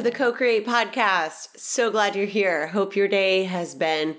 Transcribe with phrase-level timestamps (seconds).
[0.00, 1.58] to the Co Create podcast.
[1.58, 2.68] So glad you're here.
[2.68, 4.16] Hope your day has been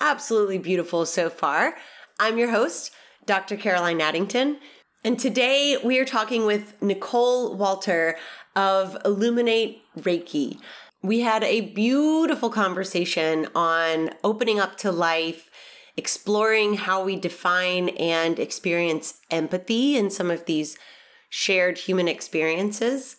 [0.00, 1.76] absolutely beautiful so far.
[2.18, 2.92] I'm your host,
[3.26, 3.56] Dr.
[3.56, 4.58] Caroline Addington,
[5.04, 8.16] and today we are talking with Nicole Walter
[8.56, 10.58] of Illuminate Reiki.
[11.02, 15.50] We had a beautiful conversation on opening up to life,
[15.96, 20.78] exploring how we define and experience empathy in some of these
[21.28, 23.16] shared human experiences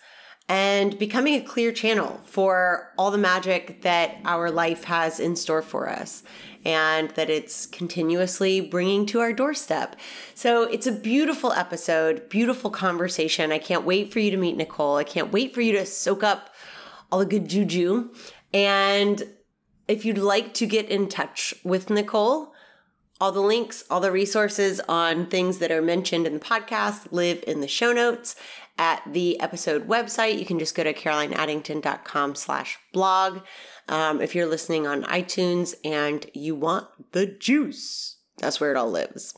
[0.50, 5.62] and becoming a clear channel for all the magic that our life has in store
[5.62, 6.24] for us
[6.66, 9.96] and that it's continuously bringing to our doorstep.
[10.36, 13.52] So it's a beautiful episode, beautiful conversation.
[13.52, 14.98] I can't wait for you to meet Nicole.
[14.98, 16.54] I can't wait for you to soak up
[17.12, 18.10] all the good juju.
[18.54, 19.24] And
[19.88, 22.54] if you'd like to get in touch with Nicole,
[23.20, 27.44] all the links, all the resources on things that are mentioned in the podcast live
[27.46, 28.36] in the show notes
[28.82, 30.40] at the episode website.
[30.40, 33.42] You can just go to carolineaddington.com slash blog.
[33.88, 38.90] Um, if you're listening on iTunes and you want the juice, that's where it all
[38.90, 39.38] lives.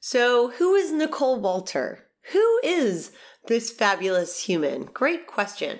[0.00, 2.08] So, who is Nicole Walter?
[2.32, 3.10] Who is
[3.46, 4.84] this fabulous human?
[4.84, 5.78] Great question.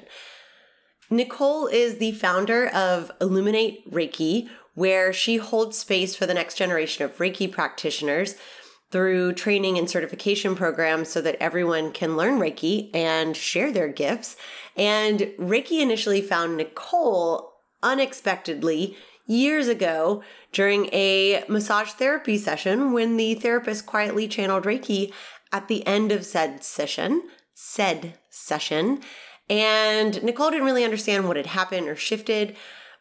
[1.11, 7.05] Nicole is the founder of Illuminate Reiki, where she holds space for the next generation
[7.05, 8.37] of Reiki practitioners
[8.91, 14.37] through training and certification programs so that everyone can learn Reiki and share their gifts.
[14.77, 20.23] And Reiki initially found Nicole unexpectedly years ago
[20.53, 25.13] during a massage therapy session when the therapist quietly channeled Reiki
[25.53, 27.23] at the end of said session,
[27.55, 29.01] said session.
[29.51, 32.57] And Nicole didn't really understand what had happened or shifted,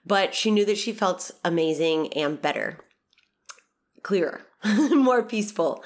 [0.05, 2.79] but she knew that she felt amazing and better,
[4.03, 4.46] clearer.
[4.91, 5.83] more peaceful.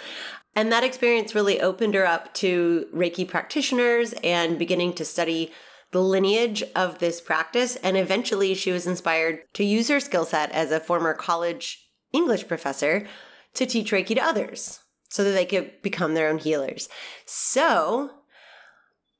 [0.56, 5.52] And that experience really opened her up to Reiki practitioners and beginning to study
[5.92, 7.78] the lineage of this practice.
[7.78, 12.48] And eventually, she was inspired to use her skill set as a former college English
[12.48, 13.08] professor
[13.54, 16.88] to teach Reiki to others so that they could become their own healers.
[17.26, 18.12] So,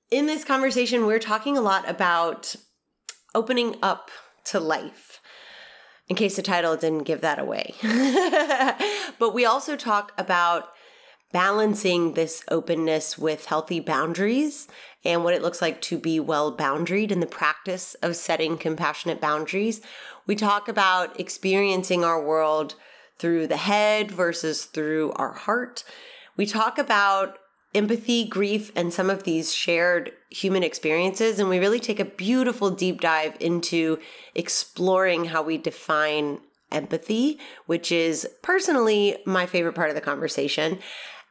[0.10, 2.56] in this conversation, we're talking a lot about
[3.34, 4.10] opening up
[4.46, 5.11] to life
[6.12, 7.74] in case the title didn't give that away.
[9.18, 10.68] but we also talk about
[11.32, 14.68] balancing this openness with healthy boundaries
[15.06, 19.22] and what it looks like to be well boundaried in the practice of setting compassionate
[19.22, 19.80] boundaries.
[20.28, 22.76] We talk about experiencing our world
[23.18, 25.86] through the head versus through our heart.
[26.36, 27.38] We talk about
[27.74, 31.40] empathy, grief, and some of these shared human experiences.
[31.40, 34.00] And we really take a beautiful deep dive into
[34.36, 36.40] exploring how we define
[36.72, 40.80] empathy, which is personally my favorite part of the conversation.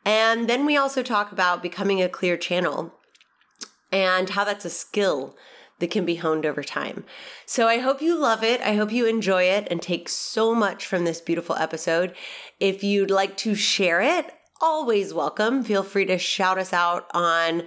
[0.05, 2.95] And then we also talk about becoming a clear channel
[3.93, 5.37] and how that's a skill
[5.79, 7.05] that can be honed over time.
[7.47, 8.61] So I hope you love it.
[8.61, 12.15] I hope you enjoy it and take so much from this beautiful episode.
[12.61, 15.65] If you'd like to share it, always welcome.
[15.65, 17.63] Feel free to shout us out on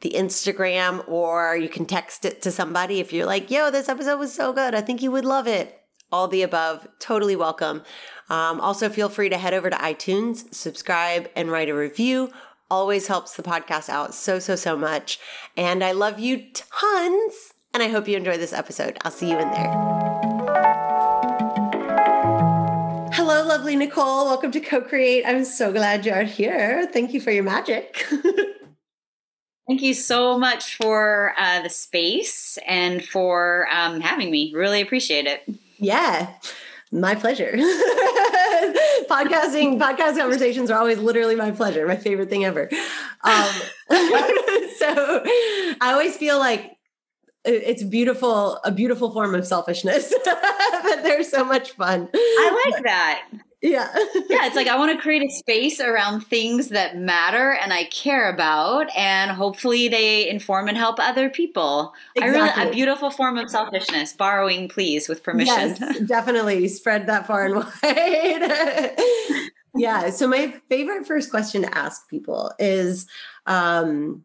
[0.00, 4.18] the Instagram or you can text it to somebody if you're like, yo, this episode
[4.18, 4.74] was so good.
[4.74, 5.80] I think you would love it.
[6.12, 7.82] All the above, totally welcome.
[8.28, 12.30] Um, also, feel free to head over to iTunes, subscribe, and write a review.
[12.70, 15.18] Always helps the podcast out so, so, so much.
[15.56, 17.54] And I love you tons.
[17.72, 18.98] And I hope you enjoy this episode.
[19.02, 20.13] I'll see you in there.
[23.54, 24.24] Lovely Nicole.
[24.24, 25.22] Welcome to Co Create.
[25.24, 26.88] I'm so glad you're here.
[26.92, 28.04] Thank you for your magic.
[29.68, 34.52] Thank you so much for uh, the space and for um, having me.
[34.52, 35.42] Really appreciate it.
[35.78, 36.34] Yeah,
[36.90, 37.52] my pleasure.
[39.08, 42.68] Podcasting, podcast conversations are always literally my pleasure, my favorite thing ever.
[43.22, 43.50] Um,
[44.78, 45.22] so
[45.80, 46.76] I always feel like
[47.44, 52.08] it's beautiful a beautiful form of selfishness but they're so much fun.
[52.14, 53.28] I like that.
[53.60, 53.88] Yeah.
[54.28, 57.84] Yeah it's like i want to create a space around things that matter and i
[57.84, 61.94] care about and hopefully they inform and help other people.
[62.16, 62.40] Exactly.
[62.40, 65.76] i really a beautiful form of selfishness borrowing please with permission.
[65.80, 66.68] Yes, definitely.
[66.68, 69.48] Spread that far and wide.
[69.76, 73.06] Yeah so my favorite first question to ask people is
[73.46, 74.24] um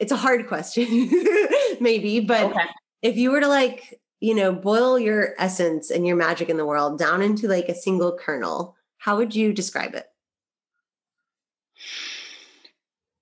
[0.00, 1.10] it's a hard question,
[1.80, 2.64] maybe, but okay.
[3.02, 6.64] if you were to like, you know, boil your essence and your magic in the
[6.64, 10.06] world down into like a single kernel, how would you describe it?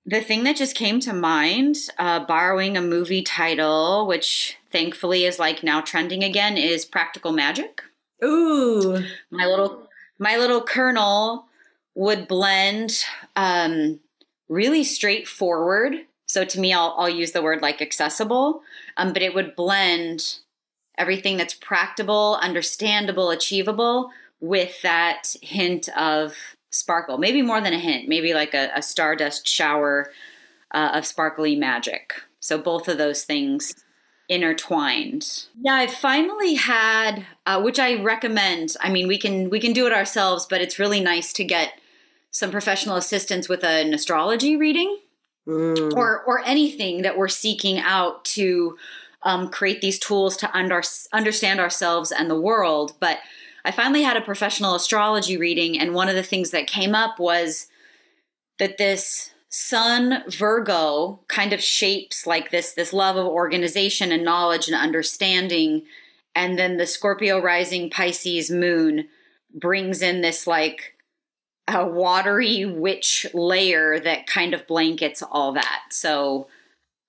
[0.07, 5.39] The thing that just came to mind, uh, borrowing a movie title, which thankfully is
[5.39, 7.83] like now trending again, is Practical Magic.
[8.25, 9.89] Ooh, my little
[10.19, 11.45] my little kernel
[11.95, 13.05] would blend
[13.37, 14.01] um,
[14.49, 15.95] really straightforward.
[16.29, 18.63] So to me, I'll, I'll use the word like accessible,
[18.97, 20.39] um, but it would blend
[20.97, 24.11] everything that's practicable, understandable, achievable
[24.41, 26.35] with that hint of
[26.71, 27.17] sparkle.
[27.17, 30.11] Maybe more than a hint, maybe like a, a stardust shower
[30.73, 32.13] uh, of sparkly magic.
[32.41, 33.75] So both of those things
[34.29, 35.47] intertwined.
[35.63, 38.77] Yeah, I finally had, uh, which I recommend.
[38.83, 41.73] I mean, we can we can do it ourselves, but it's really nice to get
[42.31, 44.99] some professional assistance with an astrology reading
[45.49, 45.93] mm.
[45.95, 48.77] or or anything that we're seeking out to
[49.23, 52.95] um, create these tools to under, understand ourselves and the world.
[53.01, 53.19] But
[53.65, 57.19] I finally had a professional astrology reading, and one of the things that came up
[57.19, 57.67] was
[58.59, 64.69] that this sun virgo kind of shapes like this this love of organization and knowledge
[64.69, 65.83] and understanding
[66.35, 69.09] and then the scorpio rising pisces moon
[69.55, 70.98] brings in this like
[71.69, 76.49] a watery witch layer that kind of blankets all that so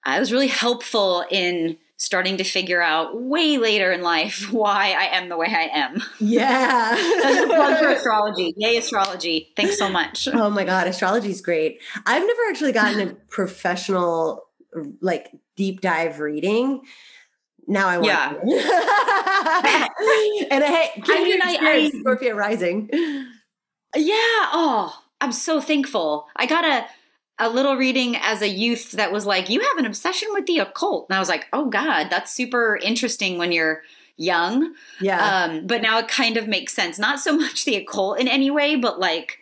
[0.05, 5.17] i was really helpful in starting to figure out way later in life why I
[5.17, 6.01] am the way I am.
[6.19, 6.95] Yeah.
[7.21, 8.53] That's a plug for astrology.
[8.57, 9.49] Yay, astrology.
[9.55, 10.27] Thanks so much.
[10.29, 11.81] Oh my God, astrology is great.
[12.05, 14.45] I've never actually gotten a professional,
[15.01, 16.81] like, deep dive reading.
[17.67, 18.29] Now I want yeah.
[20.49, 22.89] and I, I mean, I, I Scorpio rising.
[23.95, 24.13] Yeah.
[24.15, 26.27] Oh, I'm so thankful.
[26.35, 26.85] I got a
[27.39, 30.59] a little reading as a youth that was like, you have an obsession with the
[30.59, 31.07] occult.
[31.09, 33.81] And I was like, oh God, that's super interesting when you're
[34.17, 34.75] young.
[34.99, 35.45] Yeah.
[35.45, 36.99] Um, but now it kind of makes sense.
[36.99, 39.39] Not so much the occult in any way, but like,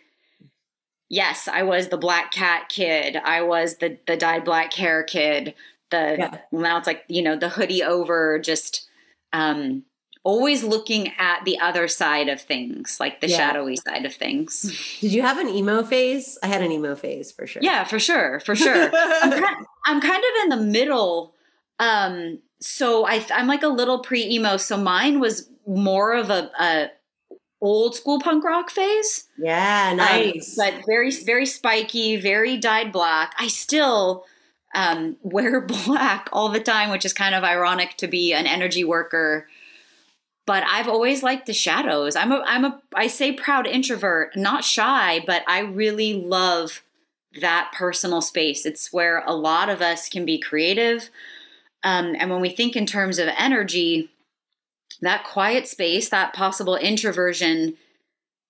[1.08, 3.16] yes, I was the black cat kid.
[3.16, 5.54] I was the the dyed black hair kid.
[5.90, 6.38] The yeah.
[6.52, 8.88] now it's like, you know, the hoodie over, just
[9.32, 9.82] um
[10.28, 13.38] always looking at the other side of things, like the yeah.
[13.38, 14.98] shadowy side of things.
[15.00, 16.36] Did you have an emo phase?
[16.42, 17.62] I had an emo phase for sure.
[17.62, 18.90] Yeah, for sure, for sure.
[18.94, 21.32] I'm, kind, I'm, kind, of in the middle.
[21.78, 24.58] Um, so I, I'm like a little pre emo.
[24.58, 26.90] So mine was more of a, a
[27.62, 29.28] old school punk rock phase.
[29.38, 30.58] Yeah, um, nice.
[30.58, 33.34] Um, but very, very spiky, very dyed black.
[33.38, 34.26] I still
[34.74, 38.84] um, wear black all the time, which is kind of ironic to be an energy
[38.84, 39.48] worker
[40.48, 42.16] but I've always liked the shadows.
[42.16, 46.82] I'm a I'm a I say proud introvert, not shy, but I really love
[47.42, 48.64] that personal space.
[48.64, 51.10] It's where a lot of us can be creative.
[51.84, 54.08] Um, and when we think in terms of energy,
[55.02, 57.76] that quiet space, that possible introversion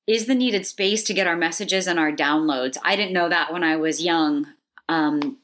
[0.06, 2.78] is the needed space to get our messages and our downloads.
[2.84, 4.46] I didn't know that when I was young.
[4.88, 5.38] Um,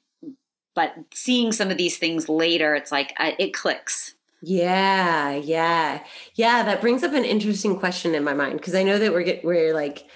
[0.76, 4.14] but seeing some of these things later, it's like uh, it clicks.
[4.46, 6.04] Yeah, yeah,
[6.34, 6.62] yeah.
[6.64, 9.44] That brings up an interesting question in my mind because I know that we're get,
[9.44, 10.06] we're like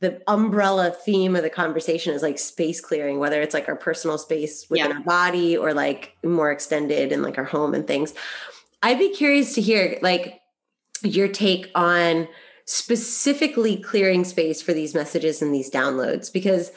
[0.00, 4.18] the umbrella theme of the conversation is like space clearing, whether it's like our personal
[4.18, 4.96] space within yeah.
[4.96, 8.14] our body or like more extended in like our home and things.
[8.82, 10.40] I'd be curious to hear like
[11.02, 12.28] your take on
[12.66, 16.70] specifically clearing space for these messages and these downloads because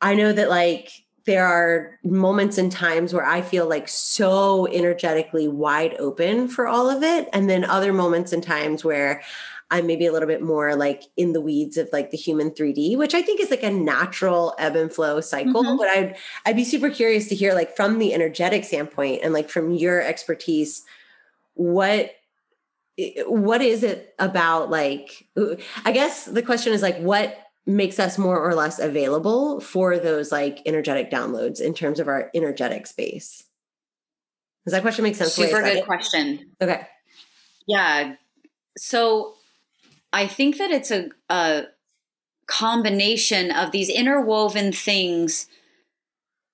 [0.00, 0.90] I know that like
[1.26, 6.88] there are moments and times where I feel like so energetically wide open for all
[6.88, 7.28] of it.
[7.32, 9.22] And then other moments and times where
[9.70, 12.96] I'm maybe a little bit more like in the weeds of like the human 3D,
[12.96, 15.62] which I think is like a natural ebb and flow cycle.
[15.62, 15.76] Mm-hmm.
[15.76, 19.48] But I'd I'd be super curious to hear like from the energetic standpoint and like
[19.48, 20.84] from your expertise,
[21.54, 22.10] what
[23.26, 25.28] what is it about like
[25.84, 30.32] I guess the question is like what makes us more or less available for those
[30.32, 33.44] like energetic downloads in terms of our energetic space.
[34.64, 35.32] Does that question make sense?
[35.32, 36.50] Super good question.
[36.60, 36.86] Okay.
[37.66, 38.14] Yeah.
[38.76, 39.34] So
[40.12, 41.64] I think that it's a, a
[42.46, 45.46] combination of these interwoven things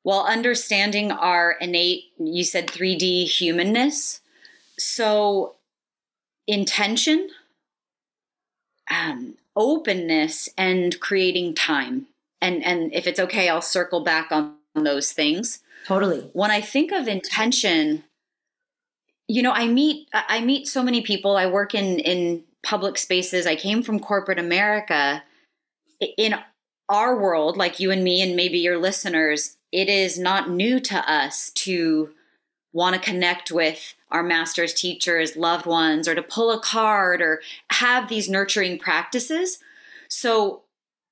[0.02, 4.20] while understanding our innate, you said 3D humanness.
[4.78, 5.56] So
[6.46, 7.28] intention,
[8.88, 12.06] um, openness and creating time.
[12.40, 15.62] And and if it's okay, I'll circle back on those things.
[15.86, 16.30] Totally.
[16.32, 18.04] When I think of intention,
[19.26, 21.36] you know, I meet I meet so many people.
[21.36, 23.46] I work in in public spaces.
[23.46, 25.22] I came from corporate America.
[26.18, 26.34] In
[26.88, 31.10] our world, like you and me and maybe your listeners, it is not new to
[31.10, 32.10] us to
[32.76, 37.40] want to connect with our masters, teachers, loved ones, or to pull a card or
[37.70, 39.58] have these nurturing practices.
[40.08, 40.60] So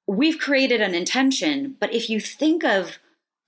[0.06, 1.76] we've created an intention.
[1.80, 2.98] But if you think of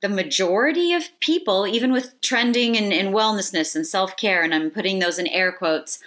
[0.00, 4.98] the majority of people, even with trending and, wellnessness and self care, and I'm putting
[4.98, 5.98] those in air quotes,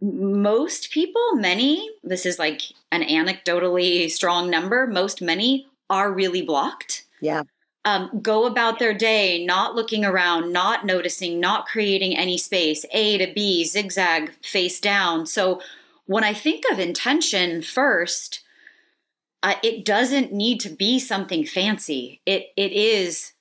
[0.00, 7.04] most people, many, this is like an anecdotally strong number, most, many are really blocked.
[7.20, 7.44] Yeah.
[7.86, 13.18] Um, go about their day not looking around, not noticing, not creating any space, A
[13.18, 15.26] to B, zigzag, face down.
[15.26, 15.60] So
[16.06, 18.40] when I think of intention first,
[19.42, 22.22] uh, it doesn't need to be something fancy.
[22.24, 23.34] It it is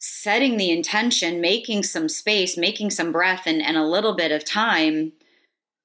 [0.00, 4.44] setting the intention, making some space, making some breath, and, and a little bit of
[4.44, 5.12] time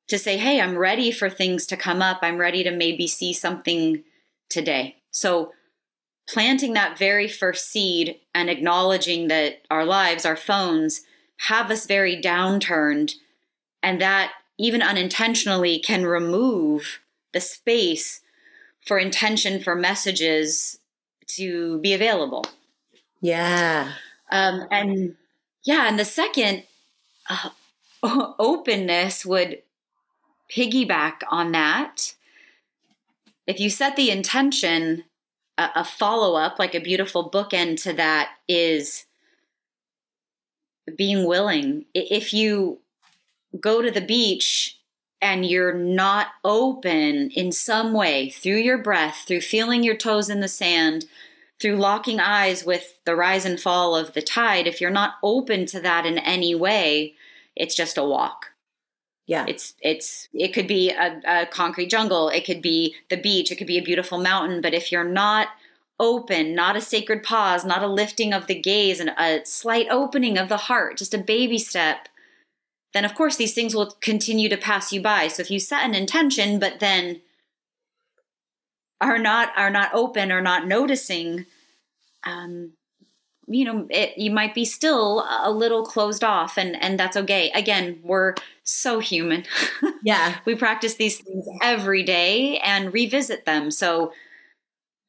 [0.10, 2.20] to say, hey, I'm ready for things to come up.
[2.22, 4.04] I'm ready to maybe see something
[4.50, 4.98] today.
[5.12, 5.54] So
[6.30, 11.02] planting that very first seed and acknowledging that our lives, our phones,
[11.48, 13.14] have us very downturned,
[13.82, 17.00] and that even unintentionally can remove
[17.34, 18.22] the space
[18.86, 20.80] for intention for messages
[21.26, 22.46] to be available.
[23.22, 23.94] Yeah.
[24.32, 25.16] Um, and
[25.64, 26.64] yeah, and the second
[27.30, 27.50] uh,
[28.40, 29.64] openness would
[30.54, 32.14] piggyback on that.
[33.48, 35.06] If you set the intention,
[35.60, 39.06] a, a follow up, like a beautiful bookend to that, is
[40.96, 41.86] being willing.
[41.94, 42.80] If you
[43.60, 44.80] go to the beach
[45.22, 50.40] and you're not open in some way through your breath, through feeling your toes in
[50.40, 51.06] the sand,
[51.60, 55.66] through locking eyes with the rise and fall of the tide, if you're not open
[55.66, 57.16] to that in any way,
[57.56, 58.49] it's just a walk.
[59.30, 59.46] Yeah.
[59.48, 63.58] It's it's it could be a, a concrete jungle, it could be the beach, it
[63.58, 65.50] could be a beautiful mountain, but if you're not
[66.00, 70.40] open, not a sacred pause, not a lifting of the gaze and a slight opening
[70.40, 72.10] of the heart, just a baby step,
[72.96, 75.28] then of course these things will continue to pass you by.
[75.28, 77.22] So if you set an intention but then
[79.00, 81.46] are not are not open or not noticing,
[82.24, 82.72] um,
[83.50, 87.52] you know, it, you might be still a little closed off, and and that's okay.
[87.52, 89.46] Again, we're so human.
[90.02, 93.70] Yeah, we practice these things every day and revisit them.
[93.70, 94.14] So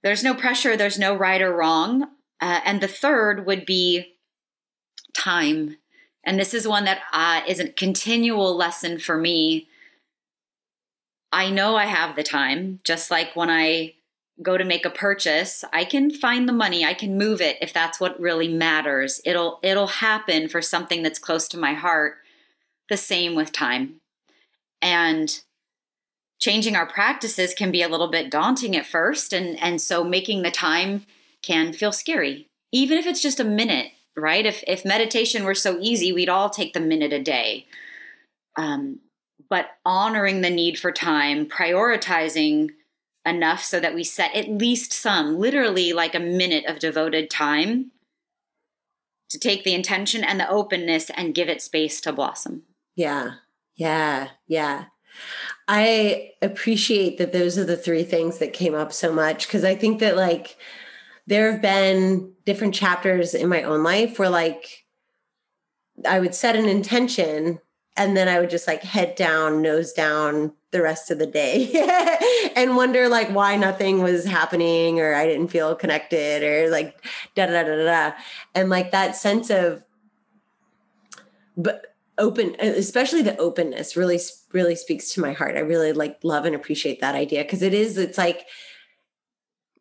[0.03, 0.77] there's no pressure.
[0.77, 2.03] There's no right or wrong.
[2.41, 4.15] Uh, and the third would be
[5.15, 5.77] time
[6.25, 9.69] and this is one that uh, is a continual lesson for me.
[11.33, 13.95] I know I have the time, just like when I
[14.43, 17.73] go to make a purchase, I can find the money, I can move it if
[17.73, 19.21] that's what really matters.
[19.25, 22.19] It'll it'll happen for something that's close to my heart.
[22.89, 24.01] The same with time.
[24.83, 25.41] And
[26.41, 30.43] changing our practices can be a little bit daunting at first and and so making
[30.43, 31.07] the time
[31.43, 32.49] can feel scary.
[32.73, 34.47] Even if it's just a minute right?
[34.47, 37.67] If if meditation were so easy, we'd all take the minute a day.
[38.57, 39.01] Um,
[39.49, 42.71] but honoring the need for time, prioritizing
[43.27, 47.91] enough so that we set at least some, literally like a minute of devoted time
[49.29, 52.63] to take the intention and the openness and give it space to blossom.
[52.97, 53.35] Yeah.
[53.77, 54.29] Yeah.
[54.47, 54.87] Yeah.
[55.69, 59.75] I appreciate that those are the three things that came up so much because I
[59.75, 60.57] think that like
[61.27, 64.85] there have been different chapters in my own life where like
[66.07, 67.61] I would set an intention
[67.97, 71.71] and then I would just like head down, nose down the rest of the day
[72.57, 77.47] and wonder like why nothing was happening or I didn't feel connected or like da
[77.47, 78.17] da da da da.
[78.55, 79.85] And like that sense of
[81.57, 81.87] but
[82.19, 84.21] open especially the openness really
[84.53, 85.57] really speaks to my heart.
[85.57, 88.47] I really like love and appreciate that idea because it is it's like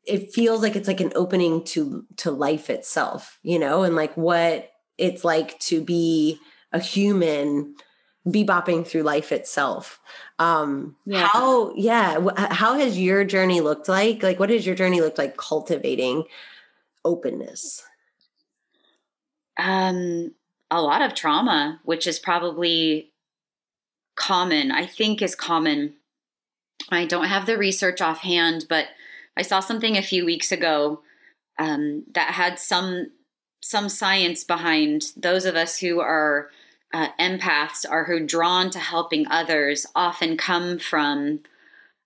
[0.06, 4.16] it feels like it's like an opening to to life itself you know and like
[4.18, 6.40] what it's like to be
[6.72, 7.76] a human
[8.28, 10.00] bebopping through life itself.
[10.38, 11.28] Um yeah.
[11.32, 14.24] how yeah how has your journey looked like?
[14.24, 16.24] Like what has your journey looked like cultivating
[17.06, 17.84] openness?
[19.58, 20.34] Um
[20.72, 23.12] a lot of trauma which is probably
[24.16, 25.94] common i think is common.
[26.92, 28.88] I don't have the research offhand but
[29.40, 31.02] I saw something a few weeks ago
[31.58, 33.12] um, that had some
[33.62, 36.50] some science behind those of us who are
[36.94, 41.40] uh, empaths are who drawn to helping others often come from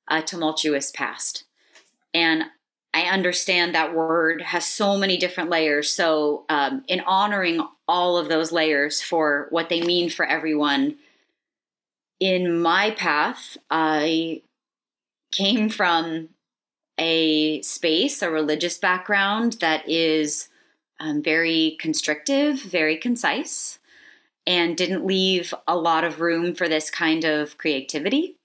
[0.09, 1.45] a tumultuous past.
[2.13, 2.45] And
[2.93, 5.91] I understand that word has so many different layers.
[5.91, 10.97] So, um, in honoring all of those layers for what they mean for everyone,
[12.19, 14.43] in my path, I
[15.31, 16.29] came from
[16.99, 20.49] a space, a religious background that is
[20.99, 23.79] um, very constrictive, very concise,
[24.45, 28.37] and didn't leave a lot of room for this kind of creativity.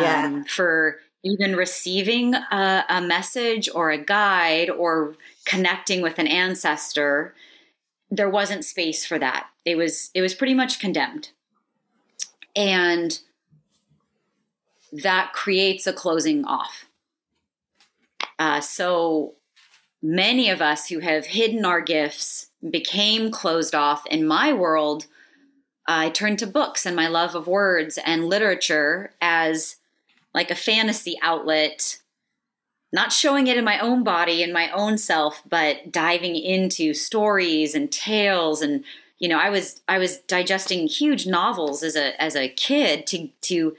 [0.00, 0.26] Yeah.
[0.26, 5.14] Um, for even receiving a, a message or a guide or
[5.46, 7.34] connecting with an ancestor,
[8.10, 9.46] there wasn't space for that.
[9.64, 11.30] It was it was pretty much condemned.
[12.56, 13.18] And
[14.92, 16.86] that creates a closing off.
[18.38, 19.34] Uh, so
[20.02, 24.06] many of us who have hidden our gifts became closed off.
[24.06, 25.06] In my world,
[25.86, 29.76] I turned to books and my love of words and literature as
[30.32, 31.98] like a fantasy outlet,
[32.92, 37.74] not showing it in my own body and my own self, but diving into stories
[37.74, 38.84] and tales and
[39.18, 43.28] you know, I was I was digesting huge novels as a as a kid to
[43.42, 43.76] to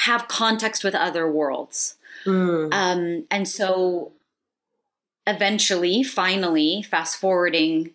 [0.00, 1.94] have context with other worlds.
[2.24, 2.74] Mm.
[2.74, 4.12] Um, and so
[5.26, 7.92] eventually, finally, fast forwarding,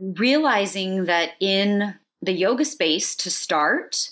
[0.00, 4.10] realizing that in the yoga space to start,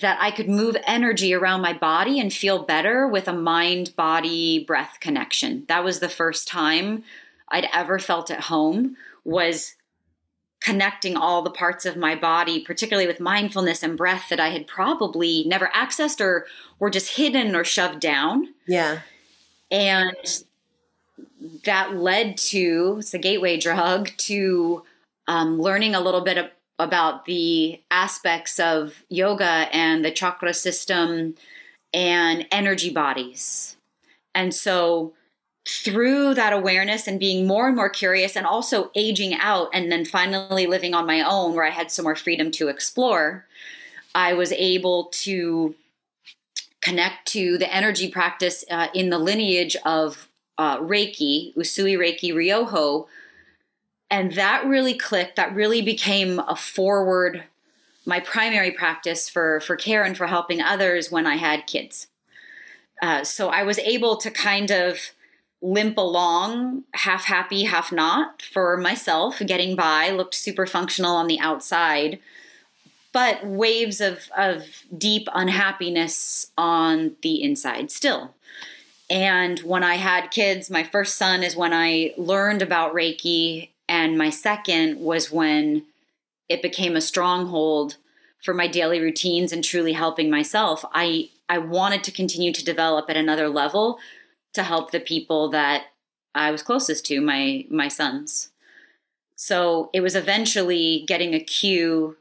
[0.00, 4.64] that I could move energy around my body and feel better with a mind body
[4.64, 5.64] breath connection.
[5.68, 7.04] That was the first time
[7.48, 9.74] I'd ever felt at home was
[10.60, 14.66] connecting all the parts of my body, particularly with mindfulness and breath that I had
[14.66, 16.46] probably never accessed or
[16.78, 18.54] were just hidden or shoved down.
[18.66, 19.00] Yeah.
[19.70, 20.42] And
[21.64, 24.84] that led to, it's a gateway drug, to
[25.28, 26.46] um, learning a little bit of,
[26.78, 31.34] about the aspects of yoga and the chakra system
[31.92, 33.76] and energy bodies.
[34.34, 35.12] And so
[35.68, 40.04] through that awareness and being more and more curious and also aging out and then
[40.04, 43.46] finally living on my own where I had some more freedom to explore,
[44.14, 45.74] I was able to
[46.80, 53.06] connect to the energy practice uh, in the lineage of uh, Reiki, Usui Reiki Ryoho.
[54.12, 55.36] And that really clicked.
[55.36, 57.44] That really became a forward,
[58.04, 62.08] my primary practice for, for care and for helping others when I had kids.
[63.00, 64.98] Uh, so I was able to kind of
[65.62, 71.40] limp along, half happy, half not for myself, getting by, looked super functional on the
[71.40, 72.18] outside,
[73.14, 78.34] but waves of, of deep unhappiness on the inside still.
[79.08, 84.16] And when I had kids, my first son is when I learned about Reiki, and
[84.16, 85.84] my second was when
[86.48, 87.98] it became a stronghold
[88.42, 90.82] for my daily routines and truly helping myself.
[90.94, 93.98] I I wanted to continue to develop at another level
[94.54, 95.88] to help the people that
[96.34, 98.48] I was closest to, my my sons.
[99.36, 102.16] So it was eventually getting a cue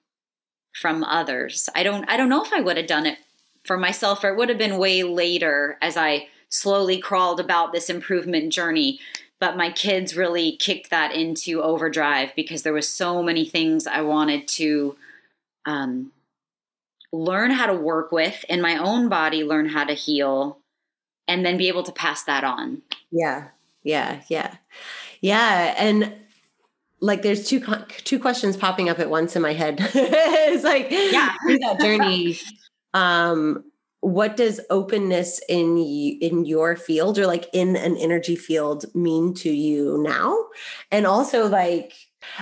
[0.74, 1.70] from others.
[1.74, 3.20] I don't I don't know if I would have done it
[3.64, 7.90] for myself or it would have been way later as I slowly crawled about this
[7.90, 9.00] improvement journey.
[9.42, 14.02] But my kids really kicked that into overdrive because there was so many things I
[14.02, 14.96] wanted to
[15.66, 16.12] um,
[17.12, 20.60] learn how to work with in my own body, learn how to heal,
[21.28, 22.84] and then be able to pass that on.
[23.12, 23.48] Yeah.
[23.84, 24.22] Yeah.
[24.30, 24.56] Yeah.
[25.22, 25.74] Yeah.
[25.76, 26.14] And
[27.00, 27.62] like there's two
[28.04, 29.78] two questions popping up at once in my head.
[29.94, 32.38] it's like yeah, through that journey
[32.94, 33.64] um
[34.02, 39.50] what does openness in in your field or like in an energy field mean to
[39.52, 40.36] you now?
[40.92, 41.94] And also like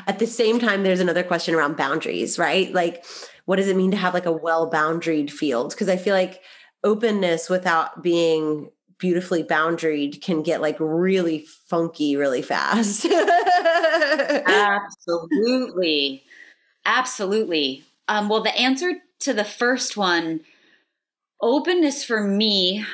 [0.07, 2.73] at the same time there's another question around boundaries, right?
[2.73, 3.05] Like
[3.45, 5.71] what does it mean to have like a well boundaried field?
[5.71, 6.41] Because I feel like
[6.83, 13.05] openness without being beautifully boundaried can get like really funky really fast.
[14.47, 16.23] Absolutely.
[16.85, 17.83] Absolutely.
[18.07, 20.39] Um, well, the answer to the first one
[21.41, 22.85] openness for me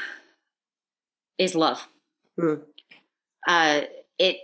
[1.37, 1.87] is love.
[2.39, 2.61] Mm.
[3.47, 3.81] Uh,
[4.17, 4.37] it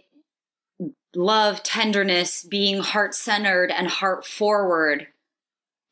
[1.15, 5.07] love, tenderness, being heart centered and heart forward.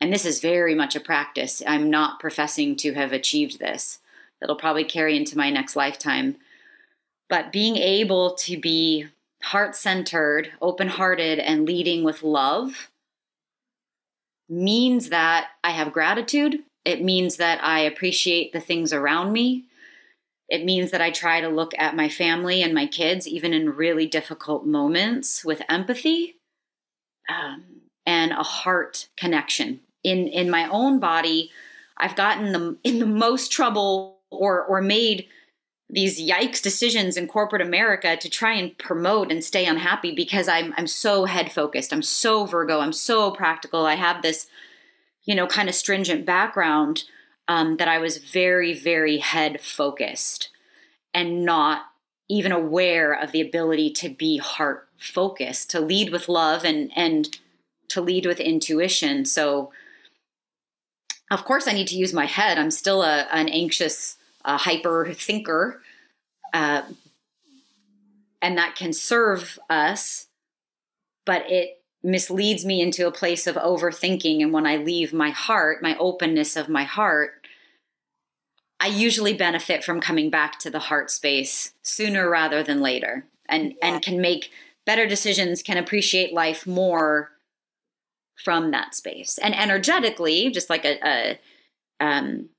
[0.02, 1.62] And this is very much a practice.
[1.68, 4.00] I'm not professing to have achieved this
[4.40, 6.38] that'll probably carry into my next lifetime.
[7.28, 9.08] But being able to be
[9.44, 12.90] heart centered, open hearted, and leading with love
[14.48, 16.64] means that I have gratitude.
[16.86, 19.66] It means that I appreciate the things around me.
[20.48, 23.76] It means that I try to look at my family and my kids, even in
[23.76, 26.38] really difficult moments, with empathy
[27.30, 27.64] um,
[28.06, 29.82] and a heart connection.
[30.04, 31.52] In in my own body,
[31.98, 35.28] I've gotten the, in the most trouble or or made
[35.90, 40.74] these yikes decisions in corporate America to try and promote and stay unhappy because I'm
[40.78, 41.92] I'm so head focused.
[41.92, 42.80] I'm so Virgo.
[42.80, 43.86] I'm so practical.
[43.86, 44.48] I have this,
[45.30, 47.04] you know, kind of stringent background
[47.48, 50.50] um, that I was very very head focused
[51.14, 51.84] and not
[52.28, 57.38] even aware of the ability to be heart focused, to lead with love and and
[57.90, 59.24] to lead with intuition.
[59.24, 59.72] So
[61.30, 62.58] of course, I need to use my head.
[62.58, 65.84] I'm still a, an anxious, uh, hyper thinker.
[66.56, 66.82] Uh,
[68.42, 70.26] and that can serve us,
[71.24, 74.42] but it misleads me into a place of overthinking.
[74.42, 77.48] And when I leave my heart, my openness of my heart,
[78.80, 83.74] I usually benefit from coming back to the heart space sooner rather than later and,
[83.74, 83.78] yeah.
[83.82, 84.52] and can make
[84.86, 87.32] better decisions, can appreciate life more
[88.44, 89.38] from that space.
[89.38, 91.40] And energetically, just like a, a
[92.00, 92.50] um,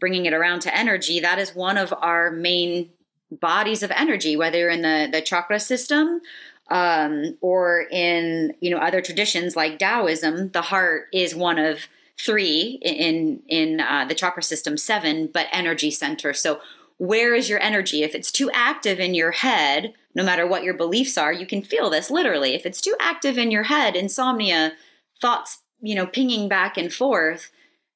[0.00, 2.90] bringing it around to energy, that is one of our main
[3.30, 6.22] bodies of energy, whether you're in the, the chakra system
[6.70, 12.78] um, or in you know other traditions like Taoism, the heart is one of three
[12.82, 16.32] in in uh, the chakra system, seven, but energy center.
[16.32, 16.60] So
[16.98, 18.02] where is your energy?
[18.02, 21.62] If it's too active in your head, no matter what your beliefs are, you can
[21.62, 22.54] feel this literally.
[22.54, 24.72] If it's too active in your head, insomnia,
[25.20, 27.50] thoughts, you know, pinging back and forth,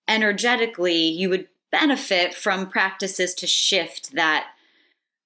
[0.07, 4.47] energetically, you would benefit from practices to shift that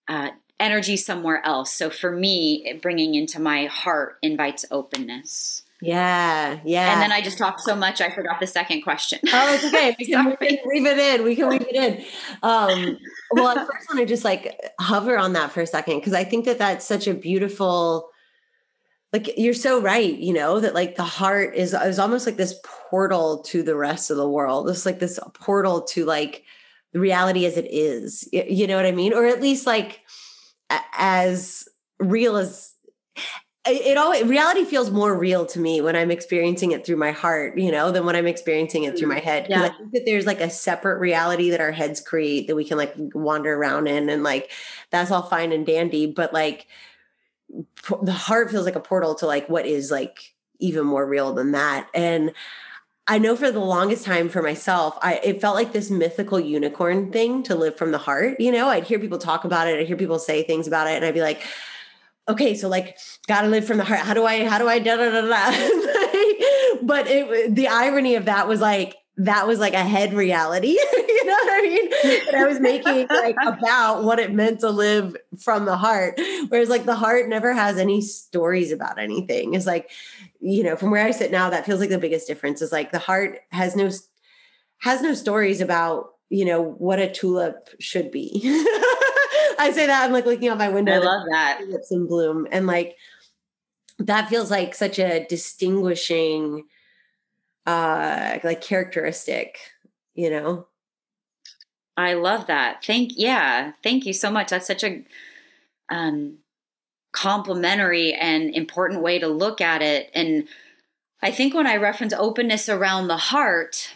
[0.08, 1.72] uh, energy somewhere else.
[1.72, 5.62] So for me, bringing into my heart invites openness.
[5.82, 6.94] Yeah, yeah.
[6.94, 9.18] And then I just talked so much, I forgot the second question.
[9.30, 9.94] Oh, it's okay.
[9.98, 11.24] We can, we can leave it in.
[11.24, 12.04] We can leave it in.
[12.42, 12.98] Um,
[13.32, 16.24] well, I first want to just like hover on that for a second because I
[16.24, 18.08] think that that's such a beautiful.
[19.12, 22.58] Like you're so right, you know that like the heart is is almost like this
[22.90, 24.68] portal to the rest of the world.
[24.68, 26.42] It's like this portal to like
[26.92, 28.28] the reality as it is.
[28.32, 29.12] You know what I mean?
[29.12, 30.00] Or at least like
[30.70, 32.74] as real as
[33.68, 37.58] it all reality feels more real to me when I'm experiencing it through my heart,
[37.58, 39.16] you know, than when I'm experiencing it through mm-hmm.
[39.16, 39.46] my head.
[39.50, 39.62] Yeah.
[39.62, 42.78] I think that there's like a separate reality that our heads create that we can
[42.78, 44.52] like wander around in, and like
[44.90, 46.06] that's all fine and dandy.
[46.06, 46.68] But like
[48.02, 51.52] the heart feels like a portal to like what is like even more real than
[51.52, 51.88] that.
[51.92, 52.32] And
[53.08, 57.12] I know for the longest time for myself, I it felt like this mythical unicorn
[57.12, 58.40] thing to live from the heart.
[58.40, 60.96] You know, I'd hear people talk about it, I'd hear people say things about it,
[60.96, 61.42] and I'd be like,
[62.28, 64.00] okay, so like gotta live from the heart.
[64.00, 65.50] How do I, how do I da da da da?
[66.82, 70.68] but it the irony of that was like that was like a head reality.
[70.68, 71.24] you
[71.56, 71.90] I mean?
[72.26, 76.20] That I was making like about what it meant to live from the heart.
[76.48, 79.54] Whereas like the heart never has any stories about anything.
[79.54, 79.90] It's like,
[80.40, 82.92] you know, from where I sit now, that feels like the biggest difference is like
[82.92, 83.90] the heart has no
[84.78, 88.40] has no stories about, you know, what a tulip should be.
[89.58, 90.92] I say that I'm like looking out my window.
[90.92, 91.58] I love that.
[91.60, 92.46] Tulips in bloom.
[92.50, 92.96] And like
[93.98, 96.64] that feels like such a distinguishing
[97.66, 99.58] uh like characteristic,
[100.14, 100.66] you know.
[101.96, 102.84] I love that.
[102.84, 104.50] Thank yeah, thank you so much.
[104.50, 105.04] That's such a
[105.88, 106.38] um
[107.12, 110.46] complimentary and important way to look at it and
[111.22, 113.94] I think when I reference openness around the heart,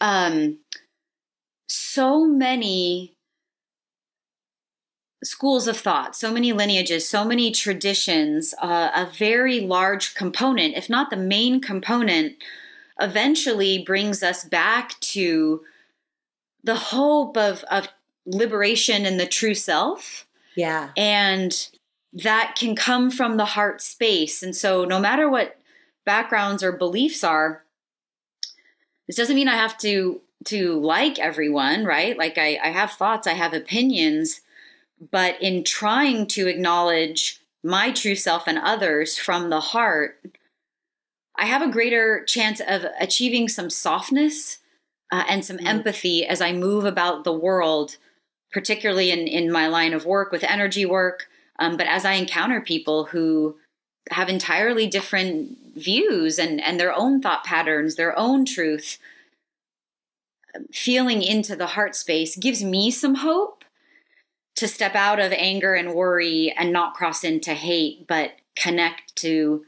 [0.00, 0.58] um,
[1.68, 3.14] so many
[5.24, 10.90] schools of thought, so many lineages, so many traditions, uh, a very large component, if
[10.90, 12.34] not the main component,
[13.00, 15.62] eventually brings us back to
[16.64, 17.88] the hope of, of
[18.26, 20.26] liberation and the true self.
[20.56, 20.90] Yeah.
[20.96, 21.68] And
[22.12, 24.42] that can come from the heart space.
[24.42, 25.58] And so, no matter what
[26.04, 27.64] backgrounds or beliefs are,
[29.06, 32.18] this doesn't mean I have to to like everyone, right?
[32.18, 34.40] Like I, I have thoughts, I have opinions,
[35.10, 40.20] but in trying to acknowledge my true self and others from the heart,
[41.36, 44.58] I have a greater chance of achieving some softness
[45.12, 45.66] uh, and some mm-hmm.
[45.66, 47.98] empathy as I move about the world,
[48.50, 51.28] particularly in, in my line of work with energy work.
[51.58, 53.56] Um, but as I encounter people who
[54.10, 58.98] have entirely different views and, and their own thought patterns, their own truth,
[60.72, 63.64] feeling into the heart space gives me some hope
[64.56, 69.64] to step out of anger and worry and not cross into hate, but connect to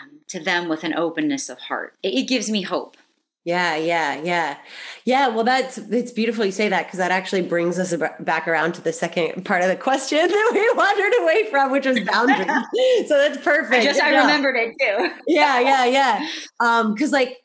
[0.00, 1.94] um, to them with an openness of heart.
[2.02, 2.96] It, it gives me hope.
[3.44, 4.56] Yeah, yeah, yeah,
[5.04, 5.28] yeah.
[5.28, 8.80] Well, that's it's beautiful you say that because that actually brings us back around to
[8.80, 12.46] the second part of the question that we wandered away from, which was boundaries.
[13.06, 13.74] so that's perfect.
[13.74, 15.10] I just I remembered it too.
[15.26, 16.28] yeah, yeah, yeah.
[16.60, 17.36] Um, because like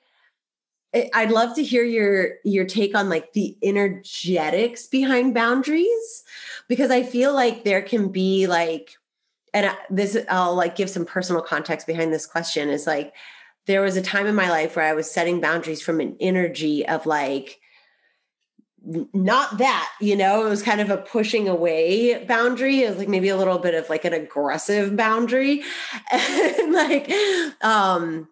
[1.13, 6.23] I'd love to hear your your take on like the energetics behind boundaries
[6.69, 8.95] because I feel like there can be like
[9.53, 13.13] and this I'll like give some personal context behind this question is like
[13.67, 16.85] there was a time in my life where I was setting boundaries from an energy
[16.87, 17.59] of like
[19.13, 22.81] not that you know it was kind of a pushing away boundary.
[22.81, 25.63] It was like maybe a little bit of like an aggressive boundary.
[26.11, 27.11] And like
[27.61, 28.29] um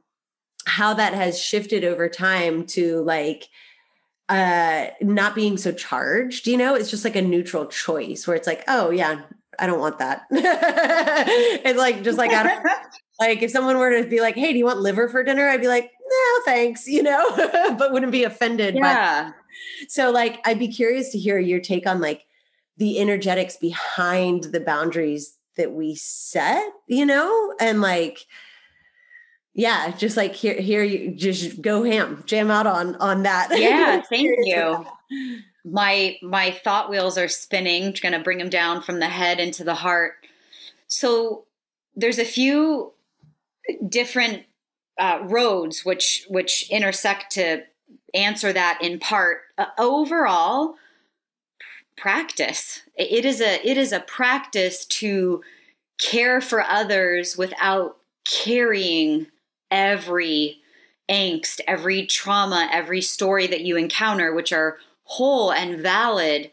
[0.65, 3.47] how that has shifted over time to like
[4.29, 6.75] uh not being so charged you know?
[6.75, 9.21] It's just like a neutral choice where it's like oh yeah
[9.59, 10.23] i don't want that.
[10.31, 12.65] It's like just like i don't
[13.19, 15.47] like if someone were to be like hey do you want liver for dinner?
[15.49, 17.23] I'd be like no thanks you know?
[17.77, 19.31] But wouldn't be offended yeah.
[19.87, 22.25] So like i'd be curious to hear your take on like
[22.77, 27.53] the energetics behind the boundaries that we set you know?
[27.59, 28.25] And like
[29.53, 33.49] yeah just like here here you just go ham jam out on on that.
[33.57, 34.85] Yeah thank you
[35.69, 39.63] my my thought wheels are spinning going to bring them down from the head into
[39.63, 40.13] the heart.
[40.87, 41.45] So
[41.95, 42.93] there's a few
[43.87, 44.43] different
[44.99, 47.63] uh, roads which which intersect to
[48.13, 49.41] answer that in part.
[49.57, 50.75] Uh, overall
[51.97, 52.83] practice.
[52.95, 55.41] It is a it is a practice to
[55.99, 59.27] care for others without carrying
[59.71, 60.61] every
[61.09, 64.77] angst, every trauma, every story that you encounter, which are
[65.07, 66.51] whole and valid.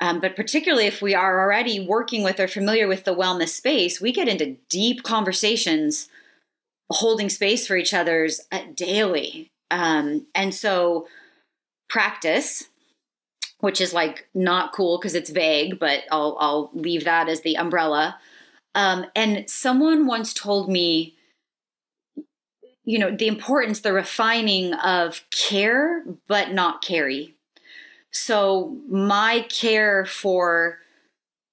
[0.00, 4.00] Um, but particularly if we are already working with or familiar with the wellness space,
[4.00, 6.08] we get into deep conversations,
[6.90, 9.50] holding space for each other's uh, daily.
[9.70, 11.08] Um, and so,
[11.88, 12.64] practice,
[13.60, 17.56] which is like not cool because it's vague, but I'll I'll leave that as the
[17.56, 18.18] umbrella.
[18.74, 21.16] Um, and someone once told me
[22.88, 27.34] you know, the importance, the refining of care, but not carry.
[28.10, 30.78] So, my care for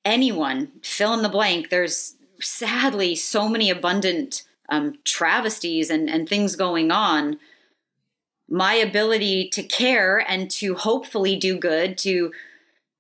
[0.04, 6.56] anyone, fill in the blank, there's sadly so many abundant um, travesties and, and things
[6.56, 7.40] going on.
[8.48, 12.32] My ability to care and to hopefully do good, to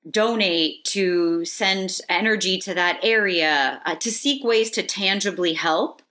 [0.09, 6.01] donate, to send energy to that area, uh, to seek ways to tangibly help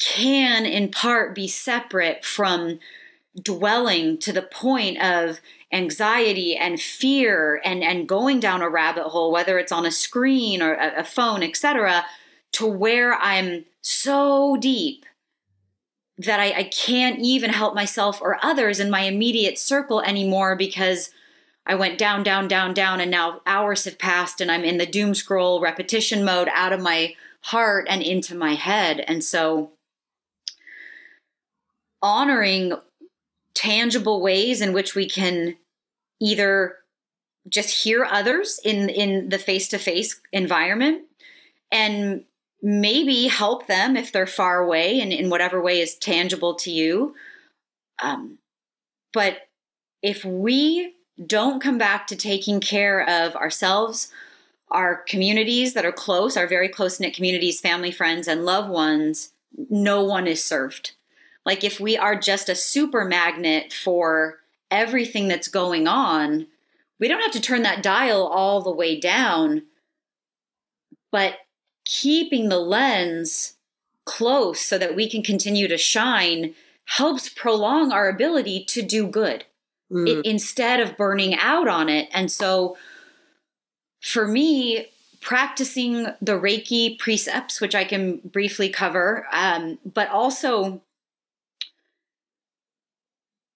[0.00, 2.80] can in part be separate from
[3.42, 5.40] dwelling to the point of
[5.72, 10.60] anxiety and fear and and going down a rabbit hole whether it's on a screen
[10.60, 12.04] or a, a phone etc
[12.50, 15.06] to where i'm so deep
[16.20, 21.10] that I, I can't even help myself or others in my immediate circle anymore because
[21.64, 24.86] I went down, down, down, down, and now hours have passed and I'm in the
[24.86, 29.00] doom scroll repetition mode out of my heart and into my head.
[29.00, 29.72] And so
[32.02, 32.74] honoring
[33.54, 35.56] tangible ways in which we can
[36.20, 36.76] either
[37.48, 41.02] just hear others in in the face-to-face environment
[41.72, 42.24] and
[42.62, 47.14] maybe help them if they're far away and in whatever way is tangible to you.
[48.02, 48.38] Um,
[49.12, 49.48] but
[50.02, 50.94] if we
[51.26, 54.10] don't come back to taking care of ourselves
[54.70, 59.32] our communities that are close our very close knit communities family friends and loved ones
[59.68, 60.92] no one is served
[61.44, 64.38] like if we are just a super magnet for
[64.70, 66.46] everything that's going on,
[66.98, 69.62] we don't have to turn that dial all the way down,
[71.10, 71.38] but
[71.84, 73.54] keeping the lens
[74.04, 79.44] close so that we can continue to shine helps prolong our ability to do good
[79.90, 80.08] mm.
[80.08, 82.08] it, instead of burning out on it.
[82.12, 82.76] And so
[84.00, 84.86] for me,
[85.20, 90.82] practicing the Reiki precepts, which I can briefly cover, um, but also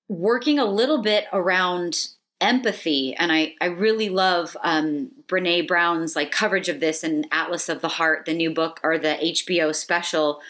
[0.08, 2.08] working a little bit around
[2.40, 7.68] empathy and i i really love um brene brown's like coverage of this in atlas
[7.68, 10.40] of the heart the new book or the hbo special.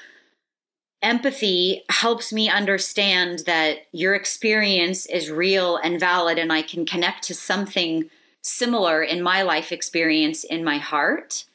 [1.02, 7.22] Empathy helps me understand that your experience is real and valid and i can connect
[7.24, 8.08] to something
[8.44, 11.46] similar in my life experience in my heart.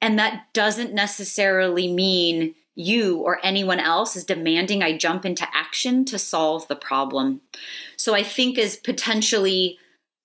[0.00, 6.04] And that doesn't necessarily mean you or anyone else is demanding I jump into action
[6.04, 7.40] to solve the problem.
[7.96, 9.78] So I think as potentially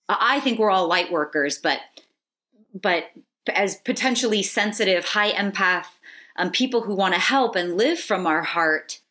[0.09, 1.79] I think we're all light workers, but
[2.79, 3.05] but
[3.53, 5.85] as potentially sensitive, high empath
[6.37, 9.01] um, people who want to help and live from our heart,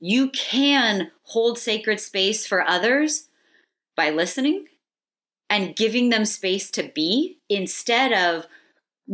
[0.00, 3.28] you can hold sacred space for others
[3.96, 4.66] by listening
[5.48, 8.46] and giving them space to be instead of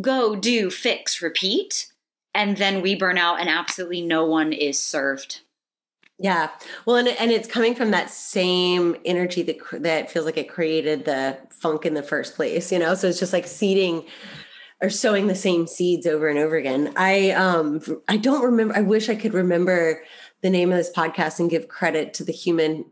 [0.01, 1.93] go, do, fix, repeat
[2.37, 5.41] and then we burn out and absolutely no one is served.
[6.19, 6.51] Yeah.
[6.85, 11.05] Well and, and it's coming from that same energy that that feels like it created
[11.05, 12.95] the funk in the first place you know?
[12.95, 14.05] So it's just like seeding
[14.83, 16.93] or sowing the same seeds over and over again.
[16.97, 20.03] I um i don't remember i wish i could remember
[20.43, 22.85] the name of this podcast and give credit to the human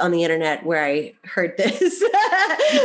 [0.00, 2.00] on the internet where I heard this,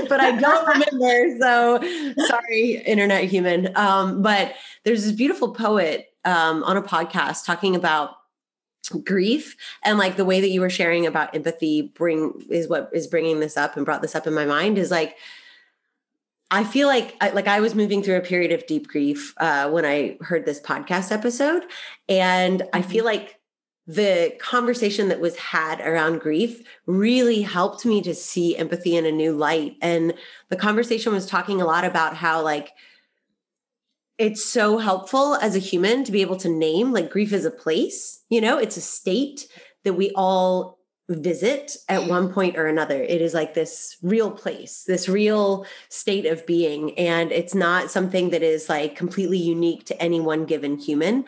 [0.09, 1.37] but I don't remember.
[1.39, 3.75] So sorry, internet human.
[3.75, 8.17] Um, but there's this beautiful poet um, on a podcast talking about
[9.03, 13.07] grief and like the way that you were sharing about empathy bring is what is
[13.07, 15.15] bringing this up and brought this up in my mind is like
[16.53, 19.69] I feel like I, like I was moving through a period of deep grief uh,
[19.69, 21.63] when I heard this podcast episode,
[22.09, 23.17] and I feel mm-hmm.
[23.17, 23.39] like
[23.87, 29.11] the conversation that was had around grief really helped me to see empathy in a
[29.11, 29.75] new light.
[29.81, 30.13] And
[30.49, 32.71] the conversation was talking a lot about how like
[34.17, 37.51] it's so helpful as a human to be able to name like grief is a
[37.51, 39.47] place, you know, it's a state
[39.83, 40.77] that we all
[41.09, 43.01] visit at one point or another.
[43.01, 46.97] It is like this real place, this real state of being.
[46.97, 51.25] And it's not something that is like completely unique to any one given human.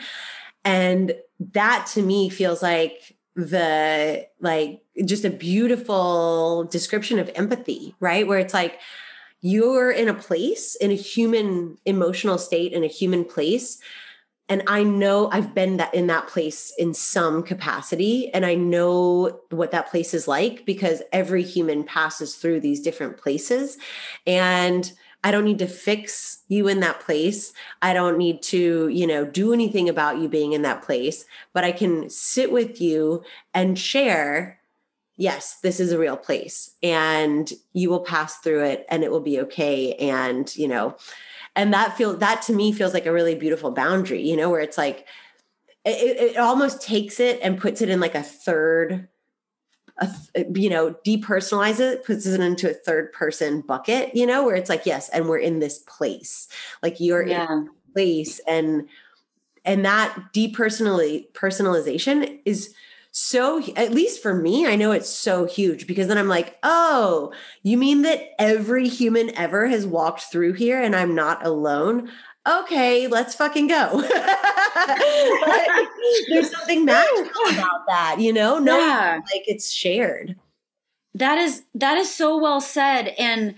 [0.65, 1.15] And
[1.53, 8.27] that to me feels like the like just a beautiful description of empathy, right?
[8.27, 8.79] Where it's like,
[9.43, 13.77] you're in a place in a human emotional state in a human place.
[14.49, 18.33] And i know i've been that in that place in some capacity.
[18.33, 23.17] And i know what that place is like because every human passes through these different
[23.17, 23.77] places.
[24.25, 24.91] And
[25.23, 29.25] i don't need to fix you in that place i don't need to you know
[29.25, 33.77] do anything about you being in that place but i can sit with you and
[33.77, 34.59] share
[35.15, 39.19] yes, this is a real place and you will pass through it and it will
[39.19, 39.93] be okay.
[39.95, 40.97] And, you know,
[41.55, 44.61] and that feel that to me feels like a really beautiful boundary, you know, where
[44.61, 45.07] it's like,
[45.85, 49.07] it, it almost takes it and puts it in like a third,
[49.97, 50.09] a,
[50.55, 54.69] you know, depersonalize it, puts it into a third person bucket, you know, where it's
[54.69, 56.47] like, yes, and we're in this place,
[56.81, 57.51] like you're yeah.
[57.51, 58.87] in place and,
[59.65, 62.73] and that depersonally personalization is
[63.15, 67.31] so at least for me i know it's so huge because then i'm like oh
[67.61, 72.09] you mean that every human ever has walked through here and i'm not alone
[72.47, 74.01] okay let's fucking go.
[76.29, 78.59] There's something magical about that you know?
[78.59, 79.19] No yeah.
[79.33, 80.35] like it's shared.
[81.15, 83.55] That is that is so well said and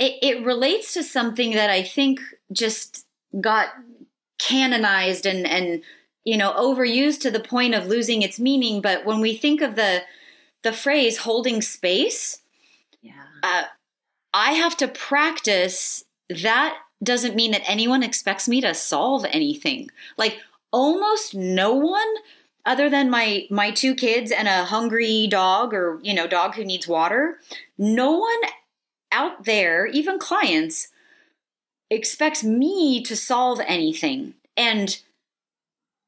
[0.00, 3.06] it, it relates to something that i think just
[3.40, 3.68] got
[4.38, 5.82] canonized and and
[6.24, 9.76] you know overused to the point of losing its meaning but when we think of
[9.76, 10.02] the
[10.62, 12.40] the phrase holding space
[13.02, 13.12] yeah.
[13.42, 13.64] uh,
[14.34, 16.04] i have to practice
[16.42, 20.38] that doesn't mean that anyone expects me to solve anything like
[20.72, 22.14] almost no one
[22.66, 26.64] other than my my two kids and a hungry dog or you know dog who
[26.64, 27.38] needs water
[27.78, 28.40] no one
[29.12, 30.88] out there even clients
[31.90, 35.00] expects me to solve anything and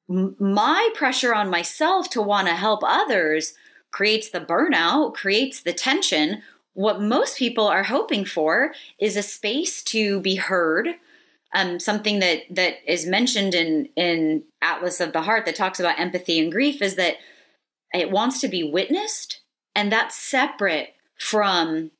[0.08, 3.54] my pressure on myself to want to help others
[3.92, 6.42] creates the burnout, creates the tension.
[6.74, 10.88] What most people are hoping for is a space to be heard.
[11.54, 16.00] Um, something that that is mentioned in in Atlas of the Heart that talks about
[16.00, 17.16] empathy and grief is that
[17.92, 19.40] it wants to be witnessed,
[19.74, 21.90] and that's separate from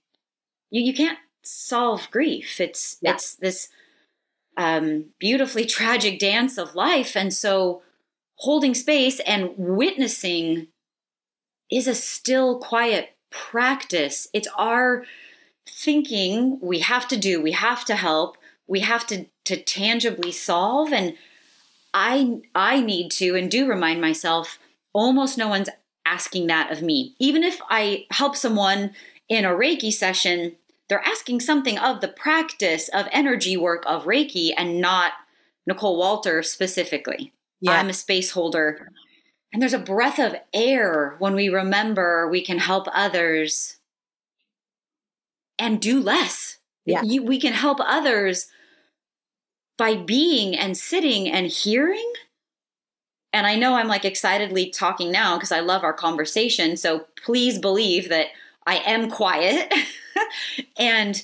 [0.71, 0.81] you.
[0.81, 2.61] You can't solve grief.
[2.61, 3.13] It's yeah.
[3.13, 3.69] it's this
[4.57, 7.83] um, beautifully tragic dance of life, and so
[8.37, 10.69] holding space and witnessing
[11.71, 14.29] is a still quiet practice.
[14.33, 15.05] It's our
[15.67, 20.93] thinking we have to do, we have to help, we have to to tangibly solve
[20.93, 21.15] and
[21.93, 24.59] I I need to and do remind myself
[24.93, 25.69] almost no one's
[26.07, 27.15] asking that of me.
[27.19, 28.93] Even if I help someone
[29.29, 30.57] in a Reiki session,
[30.89, 35.13] they're asking something of the practice of energy work of Reiki and not
[35.67, 37.79] Nicole Walter specifically yeah.
[37.79, 38.91] I'm a space holder.
[39.53, 43.77] And there's a breath of air when we remember we can help others
[45.59, 46.59] and do less.
[46.87, 47.03] Yeah.
[47.03, 48.47] You, we can help others
[49.77, 52.13] by being and sitting and hearing.
[53.33, 56.77] And I know I'm like excitedly talking now because I love our conversation.
[56.77, 58.29] So please believe that
[58.67, 59.73] I am quiet.
[60.79, 61.23] and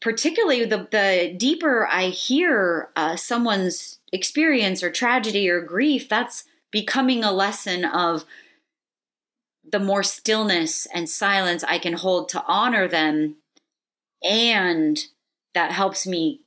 [0.00, 7.22] particularly the, the deeper I hear uh, someone's experience or tragedy or grief, that's becoming
[7.22, 8.24] a lesson of
[9.64, 13.36] the more stillness and silence I can hold to honor them.
[14.24, 14.98] And
[15.54, 16.40] that helps me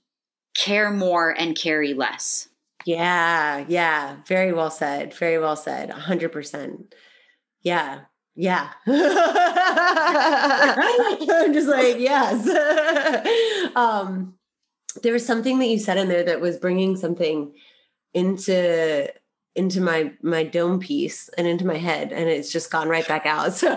[0.54, 2.50] care more and carry less.
[2.86, 4.18] Yeah, yeah.
[4.28, 5.14] Very well said.
[5.14, 5.92] Very well said.
[5.92, 6.92] 100%.
[7.62, 8.02] Yeah.
[8.36, 8.72] Yeah.
[8.86, 9.04] I'm
[11.54, 12.46] just like, yes.
[13.78, 14.34] um,
[15.04, 17.54] there was something that you said in there that was bringing something
[18.14, 19.10] into
[19.58, 23.26] into my my dome piece and into my head and it's just gone right back
[23.26, 23.54] out.
[23.58, 23.76] So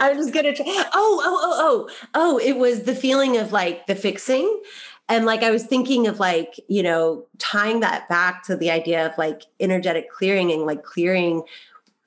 [0.00, 3.86] i'm just gonna try oh oh oh oh oh it was the feeling of like
[3.86, 4.60] the fixing.
[5.08, 9.06] And like i was thinking of like you know tying that back to the idea
[9.06, 11.42] of like energetic clearing and like clearing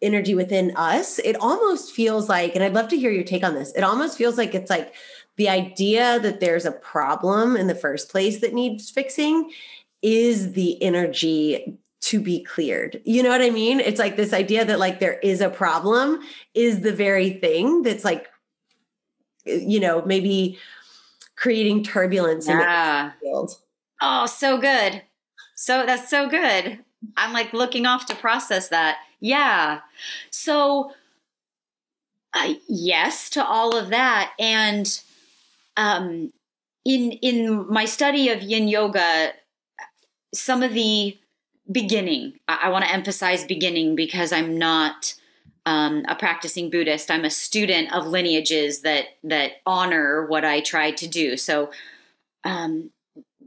[0.02, 1.18] energy within us.
[1.20, 4.18] It almost feels like and i'd love to hear your take on this it almost
[4.18, 4.94] feels like it's like
[5.38, 9.52] the idea that there's a problem in the first place that needs fixing
[10.02, 13.01] is the energy to be cleared.
[13.03, 13.80] You know what I mean?
[13.80, 16.20] It's like this idea that like there is a problem
[16.53, 18.28] is the very thing that's like
[19.45, 20.58] you know, maybe
[21.36, 23.01] creating turbulence yeah.
[23.01, 23.51] in the field.
[24.01, 25.01] Oh, so good.
[25.55, 26.80] So that's so good.
[27.16, 28.97] I'm like looking off to process that.
[29.20, 29.80] Yeah.
[30.32, 30.91] So
[32.34, 35.01] uh, yes to all of that and
[35.78, 36.32] um
[36.86, 39.32] in in my study of yin yoga
[40.34, 41.18] some of the
[41.72, 42.39] beginning.
[42.47, 45.15] I, I want to emphasize beginning because I'm not
[45.65, 47.11] um, a practicing Buddhist.
[47.11, 51.36] I'm a student of lineages that that honor what I try to do.
[51.36, 51.72] So,
[52.45, 52.91] um,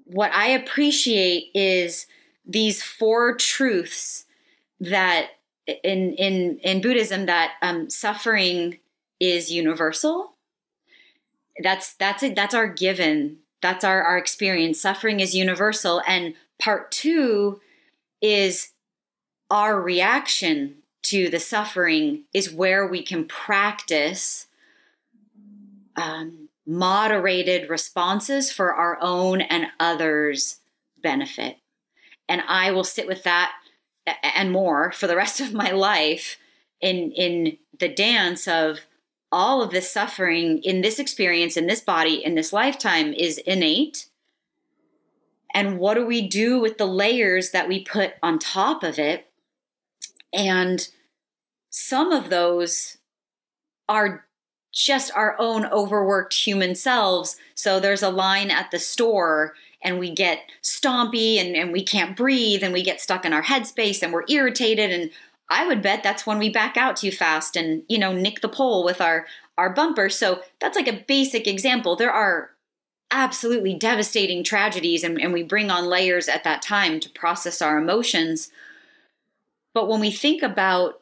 [0.04, 2.06] what I appreciate is
[2.44, 4.26] these four truths
[4.80, 5.28] that
[5.66, 8.78] in in in Buddhism that um, suffering
[9.18, 10.34] is universal.
[11.62, 12.34] That's that's it.
[12.34, 13.38] That's our given.
[13.62, 14.80] That's our our experience.
[14.80, 17.60] Suffering is universal, and part two
[18.20, 18.72] is
[19.50, 24.46] our reaction to the suffering is where we can practice
[25.96, 30.60] um, moderated responses for our own and others'
[31.02, 31.56] benefit.
[32.28, 33.52] And I will sit with that
[34.22, 36.38] and more for the rest of my life
[36.80, 38.80] in in the dance of
[39.32, 44.06] all of this suffering in this experience in this body in this lifetime is innate
[45.54, 49.26] and what do we do with the layers that we put on top of it?
[50.32, 50.88] And
[51.70, 52.98] some of those
[53.88, 54.26] are
[54.72, 57.36] just our own overworked human selves.
[57.54, 62.16] So there's a line at the store and we get stompy and, and we can't
[62.16, 64.90] breathe and we get stuck in our headspace and we're irritated.
[64.90, 65.10] And
[65.52, 68.48] i would bet that's when we back out too fast and you know nick the
[68.48, 69.26] pole with our
[69.58, 70.08] our bumper.
[70.08, 71.94] So that's like a basic example.
[71.94, 72.50] There are
[73.10, 77.78] absolutely devastating tragedies and, and we bring on layers at that time to process our
[77.78, 78.50] emotions.
[79.74, 81.00] But when we think about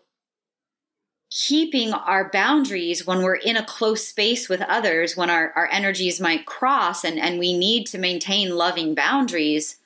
[1.31, 6.21] keeping our boundaries when we're in a close space with others, when our, our energies
[6.21, 9.77] might cross and, and we need to maintain loving boundaries,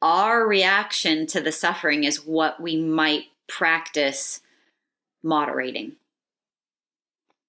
[0.00, 4.40] our reaction to the suffering is what we might practice
[5.22, 5.92] moderating.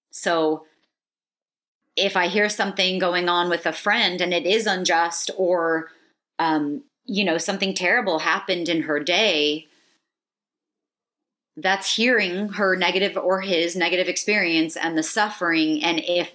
[0.09, 0.65] So
[1.95, 5.89] if I hear something going on with a friend and it is unjust or,
[6.39, 9.67] um, you know, something terrible happened in her day,
[11.57, 15.83] that's hearing her negative or his negative experience and the suffering.
[15.83, 16.33] And if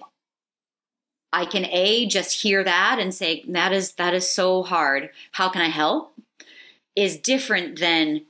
[1.31, 5.11] I can a just hear that and say that is that is so hard.
[5.33, 6.13] How can I help?
[6.95, 8.25] Is different than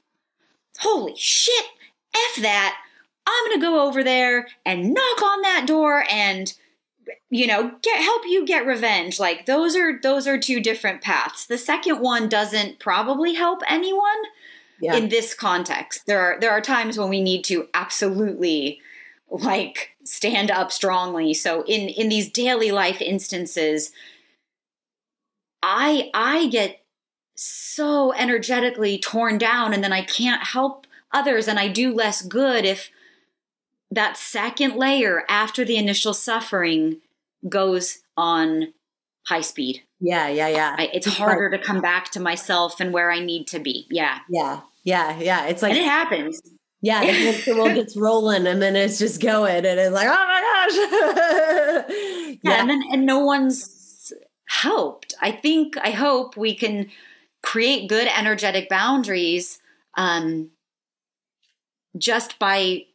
[0.79, 1.65] holy shit,
[2.13, 2.77] f that.
[3.25, 6.53] I'm going to go over there and knock on that door and
[7.29, 9.19] you know get help you get revenge.
[9.19, 11.45] Like those are those are two different paths.
[11.45, 14.23] The second one doesn't probably help anyone
[14.79, 14.95] yeah.
[14.95, 16.05] in this context.
[16.05, 18.81] There are there are times when we need to absolutely
[19.29, 21.33] like stand up strongly.
[21.33, 23.91] So in in these daily life instances
[25.63, 26.83] i i get
[27.35, 32.65] so energetically torn down and then i can't help others and i do less good
[32.65, 32.89] if
[33.91, 37.01] that second layer after the initial suffering
[37.47, 38.73] goes on
[39.27, 39.83] high speed.
[39.99, 40.75] Yeah, yeah, yeah.
[40.77, 43.87] I, it's, harder to come back to myself and where I need to be.
[43.91, 44.19] Yeah.
[44.29, 44.61] Yeah.
[44.83, 45.19] Yeah.
[45.19, 45.45] Yeah.
[45.45, 46.41] It's like and it happens.
[46.83, 47.01] Yeah,
[47.45, 51.91] the world gets rolling and then it's just going and it's like, oh my gosh.
[51.91, 52.35] yeah.
[52.51, 54.11] yeah, and then and no one's
[54.47, 55.13] helped.
[55.21, 56.89] I think I hope we can
[57.43, 59.59] create good energetic boundaries
[59.95, 60.49] um
[61.97, 62.85] just by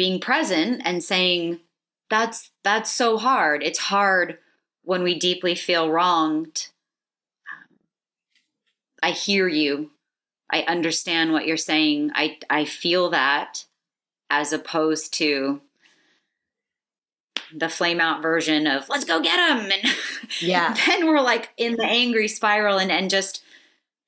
[0.00, 1.60] being present and saying
[2.08, 3.62] that's that's so hard.
[3.62, 4.38] It's hard
[4.82, 6.68] when we deeply feel wronged.
[7.52, 7.76] Um,
[9.02, 9.90] I hear you.
[10.50, 12.12] I understand what you're saying.
[12.14, 13.66] I i feel that
[14.30, 15.60] as opposed to
[17.54, 19.94] the flame out version of let's go get them and
[20.40, 20.74] yeah.
[20.86, 23.42] then we're like in the angry spiral and and just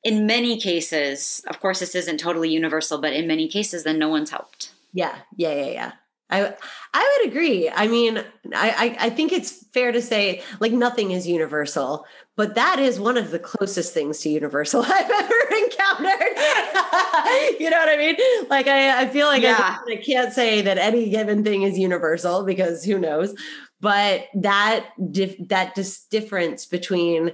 [0.03, 4.09] in many cases of course this isn't totally universal but in many cases then no
[4.09, 5.93] one's helped yeah, yeah, yeah, yeah.
[6.33, 6.55] I
[6.95, 7.69] I would agree.
[7.69, 8.19] I mean,
[8.55, 12.99] I, I, I think it's fair to say like nothing is universal, but that is
[12.99, 15.35] one of the closest things to universal I've ever
[15.65, 16.37] encountered.
[17.61, 18.17] you know what I mean?
[18.49, 19.79] Like I, I feel like yeah.
[19.87, 23.35] I, I can't say that any given thing is universal because who knows.
[23.81, 27.33] But that dif- that dis- difference between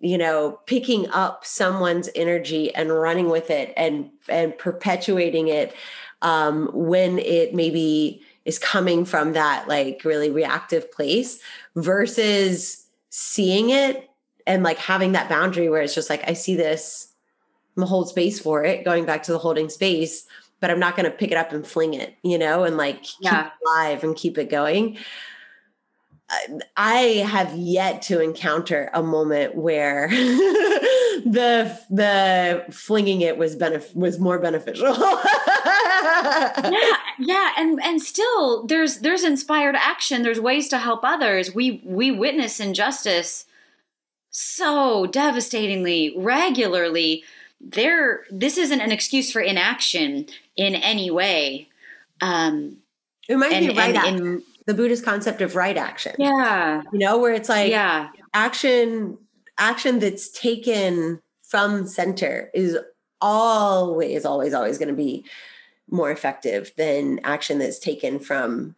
[0.00, 5.74] you know picking up someone's energy and running with it and and perpetuating it
[6.22, 11.40] um, when it maybe is coming from that like really reactive place
[11.76, 14.08] versus seeing it
[14.46, 17.08] and like having that boundary where it's just like I see this
[17.76, 20.26] I'm hold space for it going back to the holding space
[20.60, 23.04] but I'm not going to pick it up and fling it you know and like
[23.20, 23.44] yeah.
[23.44, 24.96] keep it alive and keep it going
[26.76, 30.08] I have yet to encounter a moment where
[31.24, 34.86] the the flinging it was benef- was more beneficial.
[34.96, 40.22] yeah, yeah, and and still there's there's inspired action.
[40.22, 41.54] There's ways to help others.
[41.54, 43.46] We we witness injustice
[44.30, 47.24] so devastatingly regularly.
[47.60, 51.68] There, this isn't an excuse for inaction in any way.
[52.22, 52.78] Um,
[53.28, 56.14] it might and, be right and, the Buddhist concept of right action.
[56.18, 56.82] Yeah.
[56.92, 58.08] You know, where it's like yeah.
[58.32, 59.18] action
[59.60, 62.76] action that's taken from center is
[63.20, 65.24] always always always going to be
[65.90, 68.74] more effective than action that's taken from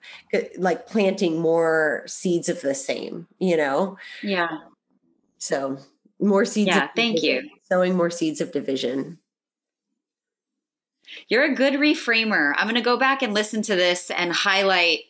[0.56, 3.96] like planting more seeds of the same, you know?
[4.22, 4.48] Yeah.
[5.38, 5.78] So,
[6.20, 7.50] more seeds Yeah, thank division, you.
[7.68, 9.18] Sowing more seeds of division.
[11.28, 12.54] You're a good reframer.
[12.56, 15.00] I'm going to go back and listen to this and highlight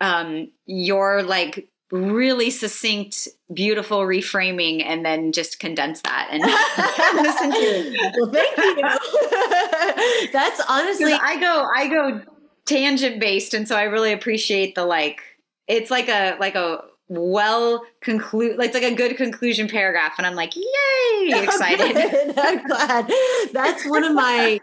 [0.00, 6.42] um, your like really succinct, beautiful reframing, and then just condense that and
[7.22, 8.14] listen to it.
[8.18, 10.30] Well, thank you.
[10.32, 12.20] That's honestly, I go, I go
[12.66, 15.20] tangent based, and so I really appreciate the like.
[15.66, 20.26] It's like a like a well conclude like it's like a good conclusion paragraph and
[20.26, 20.62] i'm like yay
[21.42, 23.10] excited oh, i'm glad
[23.52, 24.60] that's one of my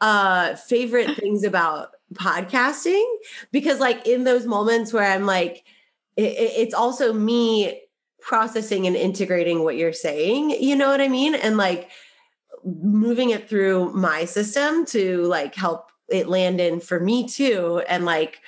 [0.00, 3.04] uh favorite things about podcasting
[3.52, 5.64] because like in those moments where i'm like
[6.16, 7.82] it's also me
[8.20, 11.90] processing and integrating what you're saying you know what i mean and like
[12.64, 18.04] moving it through my system to like help it land in for me too and
[18.04, 18.40] like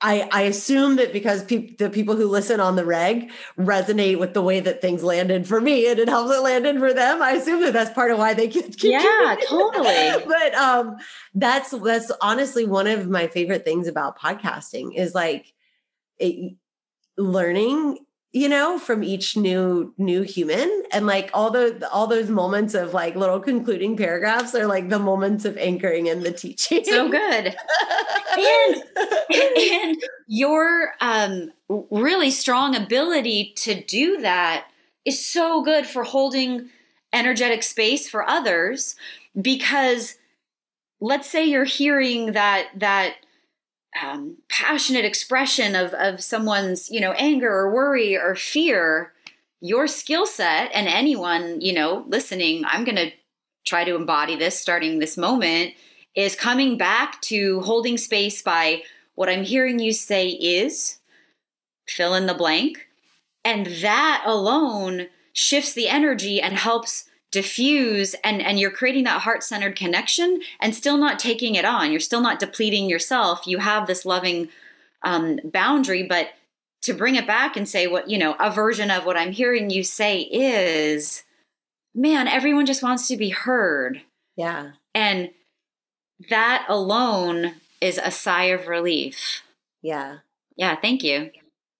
[0.00, 4.32] I, I assume that because pe- the people who listen on the reg resonate with
[4.32, 7.20] the way that things landed for me and it helps it land in for them.
[7.20, 10.24] I assume that that's part of why they keep, keep yeah, totally.
[10.26, 10.96] but um,
[11.34, 15.52] that's that's honestly one of my favorite things about podcasting is like
[16.18, 16.54] it,
[17.18, 17.98] learning
[18.32, 20.82] you know from each new new human.
[20.92, 24.98] And like all the all those moments of like little concluding paragraphs are like the
[24.98, 26.84] moments of anchoring in the teaching.
[26.84, 27.56] So good.
[28.38, 28.82] And
[29.66, 29.96] and
[30.28, 31.50] your um
[31.90, 34.68] really strong ability to do that
[35.04, 36.68] is so good for holding
[37.12, 38.94] energetic space for others
[39.40, 40.16] because
[41.00, 43.14] let's say you're hearing that that
[44.02, 49.12] um, passionate expression of of someone's you know anger or worry or fear
[49.60, 53.10] your skill set and anyone you know listening i'm going to
[53.66, 55.74] try to embody this starting this moment
[56.14, 58.82] is coming back to holding space by
[59.14, 60.98] what i'm hearing you say is
[61.90, 62.88] fill in the blank.
[63.44, 69.76] And that alone shifts the energy and helps diffuse and and you're creating that heart-centered
[69.76, 71.90] connection and still not taking it on.
[71.90, 73.46] You're still not depleting yourself.
[73.46, 74.48] You have this loving
[75.02, 76.30] um, boundary but
[76.82, 79.70] to bring it back and say what you know a version of what i'm hearing
[79.70, 81.24] you say is
[81.94, 84.02] man everyone just wants to be heard.
[84.36, 84.72] Yeah.
[84.94, 85.30] And
[86.30, 89.42] that alone is a sigh of relief.
[89.82, 90.18] Yeah.
[90.56, 91.30] Yeah thank you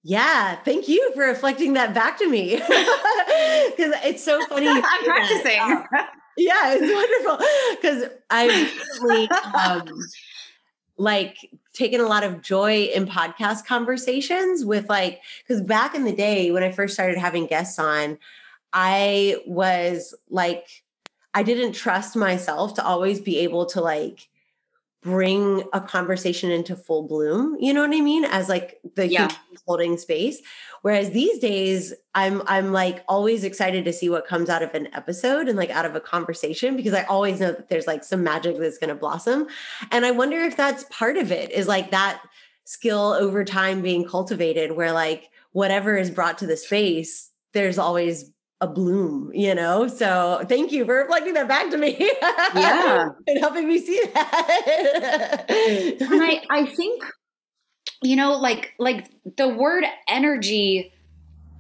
[0.03, 2.61] yeah, thank you for reflecting that back to me.
[3.77, 4.67] Because it's so funny.
[4.69, 5.61] I'm practicing.
[5.61, 5.85] Uh,
[6.37, 7.47] yeah, it's wonderful.
[7.81, 9.89] Because I've recently um,
[10.97, 11.37] like
[11.75, 16.51] taken a lot of joy in podcast conversations with like, because back in the day
[16.51, 18.19] when I first started having guests on,
[18.73, 20.83] I was like,
[21.35, 24.29] I didn't trust myself to always be able to like
[25.03, 29.31] bring a conversation into full bloom you know what i mean as like the yeah.
[29.65, 30.41] holding space
[30.83, 34.89] whereas these days i'm i'm like always excited to see what comes out of an
[34.95, 38.25] episode and like out of a conversation because i always know that there's like some
[38.25, 39.47] magic that's going to blossom
[39.93, 42.21] and i wonder if that's part of it is like that
[42.65, 48.33] skill over time being cultivated where like whatever is brought to the space there's always
[48.61, 49.87] a bloom, you know?
[49.87, 51.97] So thank you for reflecting that back to me.
[52.55, 53.09] Yeah.
[53.27, 55.45] and helping me see that.
[55.49, 57.05] and I, I think
[58.03, 60.93] you know, like like the word energy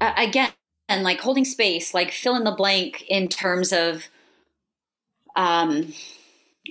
[0.00, 0.50] uh, again,
[0.88, 4.08] and like holding space, like fill in the blank in terms of
[5.36, 5.92] um,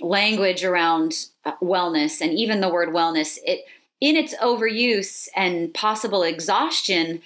[0.00, 3.38] language around uh, wellness, and even the word wellness.
[3.44, 3.60] It
[4.00, 7.20] in its overuse and possible exhaustion,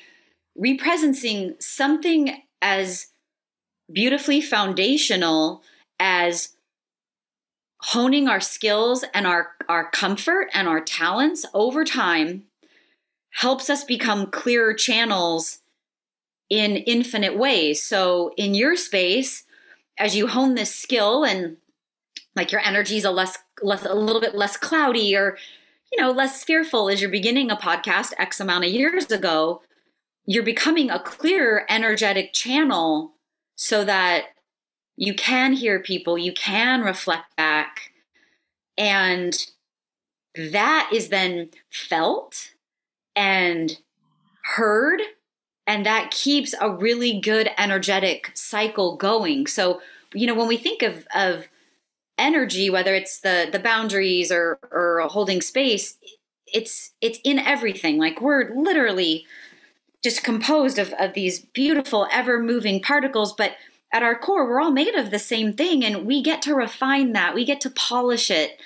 [0.56, 3.08] representing something as
[3.92, 5.62] beautifully foundational
[6.00, 6.50] as
[7.80, 12.44] honing our skills and our, our comfort and our talents over time
[13.32, 15.58] helps us become clearer channels
[16.48, 17.82] in infinite ways.
[17.82, 19.44] So, in your space,
[19.98, 21.56] as you hone this skill and
[22.36, 25.36] like your energy is a less, less a little bit less cloudy or
[25.92, 29.62] you know less fearful as you're beginning a podcast x amount of years ago
[30.26, 33.14] you're becoming a clearer energetic channel
[33.56, 34.26] so that
[34.96, 37.92] you can hear people, you can reflect back,
[38.76, 39.46] and
[40.34, 42.52] that is then felt
[43.14, 43.78] and
[44.44, 45.00] heard
[45.66, 49.46] and that keeps a really good energetic cycle going.
[49.46, 49.82] So
[50.14, 51.44] you know when we think of of
[52.18, 55.98] energy whether it's the the boundaries or or holding space
[56.52, 57.98] it's it's in everything.
[57.98, 59.26] Like we're literally
[60.02, 63.32] just composed of, of these beautiful, ever moving particles.
[63.32, 63.52] But
[63.92, 65.84] at our core, we're all made of the same thing.
[65.84, 68.60] And we get to refine that, we get to polish it.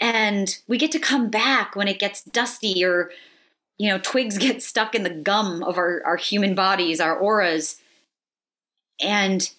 [0.00, 3.10] And we get to come back when it gets dusty or,
[3.78, 7.80] you know, twigs get stuck in the gum of our, our human bodies, our auras.
[9.00, 9.50] And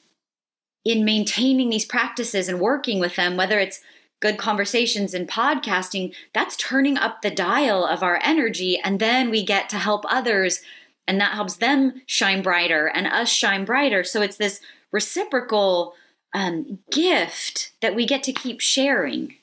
[0.83, 3.81] in maintaining these practices and working with them, whether it's
[4.19, 8.79] good conversations and podcasting, that's turning up the dial of our energy.
[8.83, 10.61] And then we get to help others
[11.07, 14.03] and that helps them shine brighter and us shine brighter.
[14.03, 14.59] So it's this
[14.91, 15.93] reciprocal
[16.33, 19.35] um, gift that we get to keep sharing.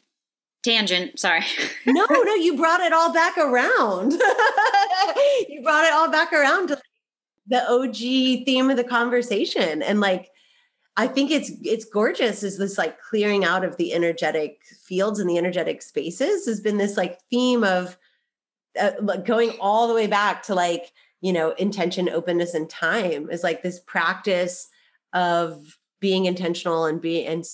[0.63, 1.45] Tangent, sorry.
[1.87, 4.13] no, no, you brought it all back around.
[5.49, 6.81] you brought it all back around to
[7.47, 9.83] the OG theme of the conversation.
[9.83, 10.31] And like,
[10.97, 15.29] I think it's it's gorgeous is this like clearing out of the energetic fields and
[15.29, 17.99] the energetic spaces has been this like theme of
[18.81, 18.93] uh,
[19.25, 23.63] going all the way back to like you know intention openness and time is like
[23.63, 24.69] this practice
[25.13, 27.45] of being intentional and being and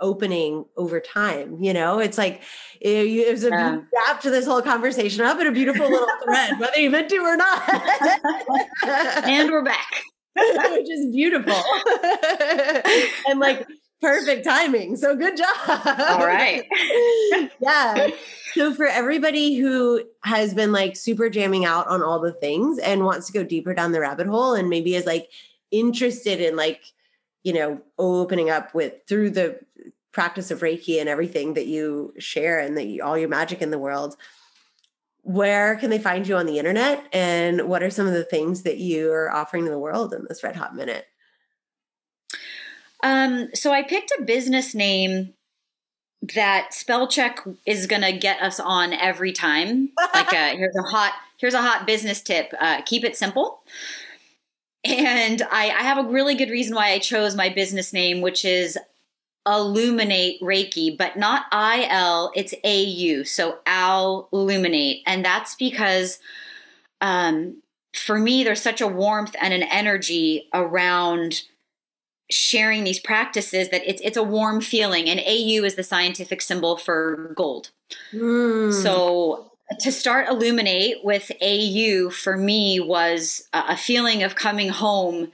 [0.00, 2.00] opening over time you know?
[2.00, 2.42] It's like
[2.80, 3.80] it, it was a yeah.
[3.94, 5.24] wrap to this whole conversation.
[5.24, 7.62] Up in a beautiful little thread whether you meant to or not.
[9.24, 10.02] And we're back.
[10.36, 11.54] Which is beautiful.
[13.28, 13.66] And like
[14.02, 15.46] perfect timing so good job.
[15.68, 16.64] All right.
[17.60, 18.08] Yeah.
[18.54, 23.04] So for everybody who has been like super jamming out on all the things and
[23.04, 25.30] wants to go deeper down the rabbit hole and maybe is like
[25.70, 26.82] interested in like
[27.44, 29.58] you know opening up with through the
[30.12, 33.70] practice of reiki and everything that you share and that you, all your magic in
[33.70, 34.16] the world
[35.22, 37.06] where can they find you on the internet?
[37.12, 40.26] And what are some of the things that you are offering to the world in
[40.28, 41.06] this red hot minute
[43.02, 45.34] um, so i picked a business name
[46.34, 49.90] that spell check is going to get us on every time.
[50.14, 52.52] like a, here's a hot here's a hot business tip.
[52.60, 53.60] Uh, keep it simple.
[54.84, 58.44] And I, I have a really good reason why I chose my business name, which
[58.44, 58.78] is
[59.46, 63.24] Auluminate Reiki, but not I L, it's A U.
[63.24, 65.02] So Al Illuminate.
[65.06, 66.18] And that's because
[67.00, 71.42] um, for me, there's such a warmth and an energy around
[72.32, 76.76] sharing these practices that it's it's a warm feeling and AU is the scientific symbol
[76.76, 77.70] for gold.
[78.12, 78.72] Mm.
[78.72, 85.32] So to start illuminate with AU for me was a feeling of coming home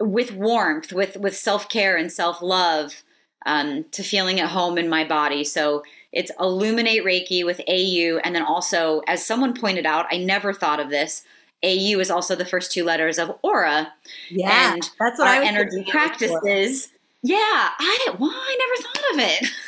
[0.00, 3.02] with warmth, with with self care and self love,
[3.46, 5.44] um, to feeling at home in my body.
[5.44, 10.52] So it's Auluminate Reiki with AU, and then also, as someone pointed out, I never
[10.52, 11.22] thought of this.
[11.62, 13.92] AU is also the first two letters of aura.
[14.30, 16.88] Yeah, and that's what our energy practices.
[17.22, 19.50] Yeah, I well, I never thought of it.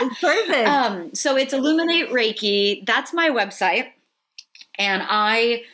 [0.00, 0.68] It's perfect.
[0.68, 2.86] um, so it's Auluminate Reiki.
[2.86, 3.88] That's my website,
[4.78, 5.64] and I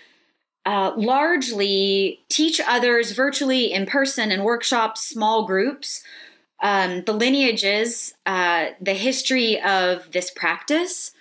[0.64, 6.02] uh, largely teach others virtually in person in workshops, small groups.
[6.62, 11.12] Um, the lineages, uh, the history of this practice,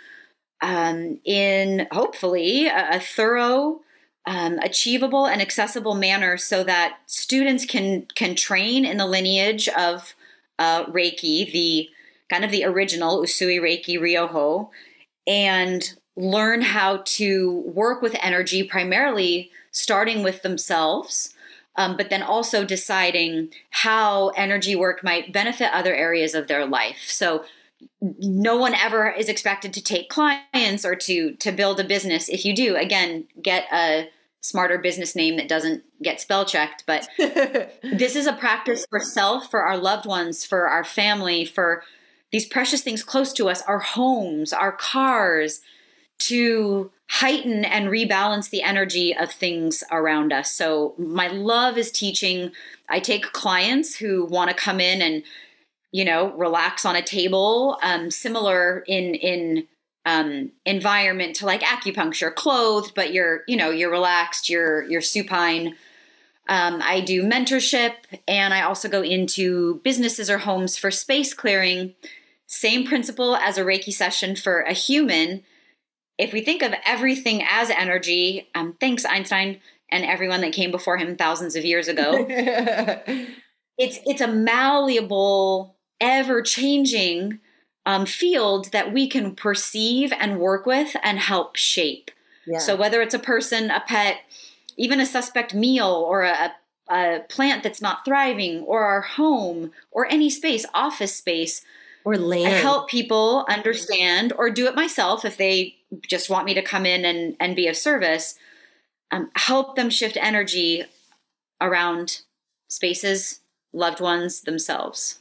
[0.61, 3.81] um, in hopefully a, a thorough
[4.25, 10.15] um, achievable and accessible manner so that students can can train in the lineage of
[10.59, 11.89] uh, Reiki, the
[12.29, 14.69] kind of the original Usui Reiki Ryoho,
[15.27, 21.33] and learn how to work with energy primarily starting with themselves,
[21.75, 27.05] um, but then also deciding how energy work might benefit other areas of their life.
[27.07, 27.43] So
[28.01, 32.29] no one ever is expected to take clients or to to build a business.
[32.29, 34.09] If you do again get a
[34.41, 39.49] smarter business name that doesn't get spell checked but this is a practice for self
[39.49, 41.81] for our loved ones for our family for
[42.33, 45.61] these precious things close to us our homes our cars
[46.19, 50.51] to heighten and rebalance the energy of things around us.
[50.51, 52.51] So my love is teaching.
[52.89, 55.23] I take clients who want to come in and
[55.93, 59.67] you know relax on a table um, similar in in
[60.05, 65.75] um, environment to like acupuncture clothed but you're you know you're relaxed you're you're supine.
[66.49, 67.93] Um, i do mentorship
[68.27, 71.93] and i also go into businesses or homes for space clearing.
[72.47, 75.43] Same principle as a reiki session for a human.
[76.17, 80.97] If we think of everything as energy um, thanks einstein and everyone that came before
[80.97, 82.27] him thousands of years ago.
[83.77, 85.72] It's it's a malleable
[86.03, 87.39] ever changing
[87.85, 92.11] um, field that we can perceive and work with and help shape.
[92.45, 92.59] Yeah.
[92.59, 94.17] So whether it's a person, a pet,
[94.77, 96.53] even a suspect meal or a,
[96.89, 101.63] a plant that's not thriving or our home or any space, office space,
[102.05, 102.47] or land.
[102.47, 105.75] I help people understand or do it myself if they
[106.05, 108.37] just want me to come in and, and be of service.
[109.11, 110.83] Um, help them shift energy
[111.61, 112.21] around
[112.67, 113.39] spaces,
[113.71, 115.19] loved ones, themselves.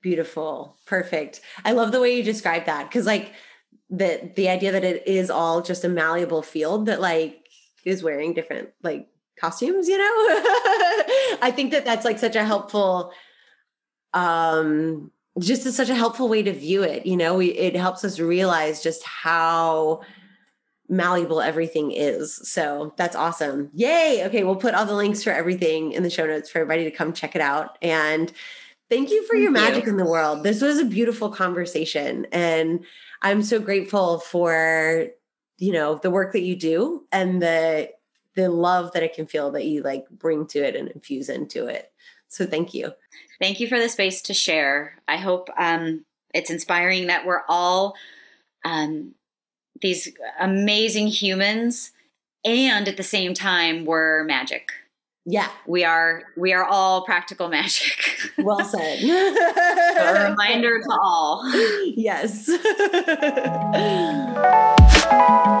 [0.00, 0.76] Beautiful.
[0.86, 1.40] Perfect.
[1.64, 3.32] I love the way you describe that because like
[3.90, 7.48] the the idea that it is all just a malleable field that like
[7.84, 9.08] is wearing different like
[9.40, 10.04] costumes, you know?
[11.42, 13.12] I think that that's like such a helpful
[14.14, 17.36] um just is such a helpful way to view it, you know?
[17.36, 20.00] We, it helps us realize just how
[20.88, 22.36] malleable everything is.
[22.48, 23.70] So that's awesome.
[23.74, 24.24] Yay.
[24.26, 26.90] Okay, we'll put all the links for everything in the show notes for everybody to
[26.90, 28.32] come check it out and
[28.90, 29.90] Thank you for Thank your magic you.
[29.90, 30.42] in the world.
[30.42, 32.84] This was a beautiful conversation and
[33.20, 35.08] I'm so grateful for
[35.58, 37.90] you know the work that you do and the
[38.34, 41.66] the love that I can feel that you like bring to it and infuse into
[41.66, 41.90] it.
[42.28, 42.92] So thank you.
[43.40, 44.94] Thank you for the space to share.
[45.08, 47.96] I hope um, it's inspiring that we're all
[48.64, 49.14] um,
[49.80, 51.92] these amazing humans
[52.44, 54.70] and at the same time we're magic.
[55.24, 55.48] Yeah.
[55.66, 58.32] We are we are all practical magic.
[58.38, 59.02] Well said.
[59.02, 61.42] a reminder to all.
[61.96, 62.48] Yes.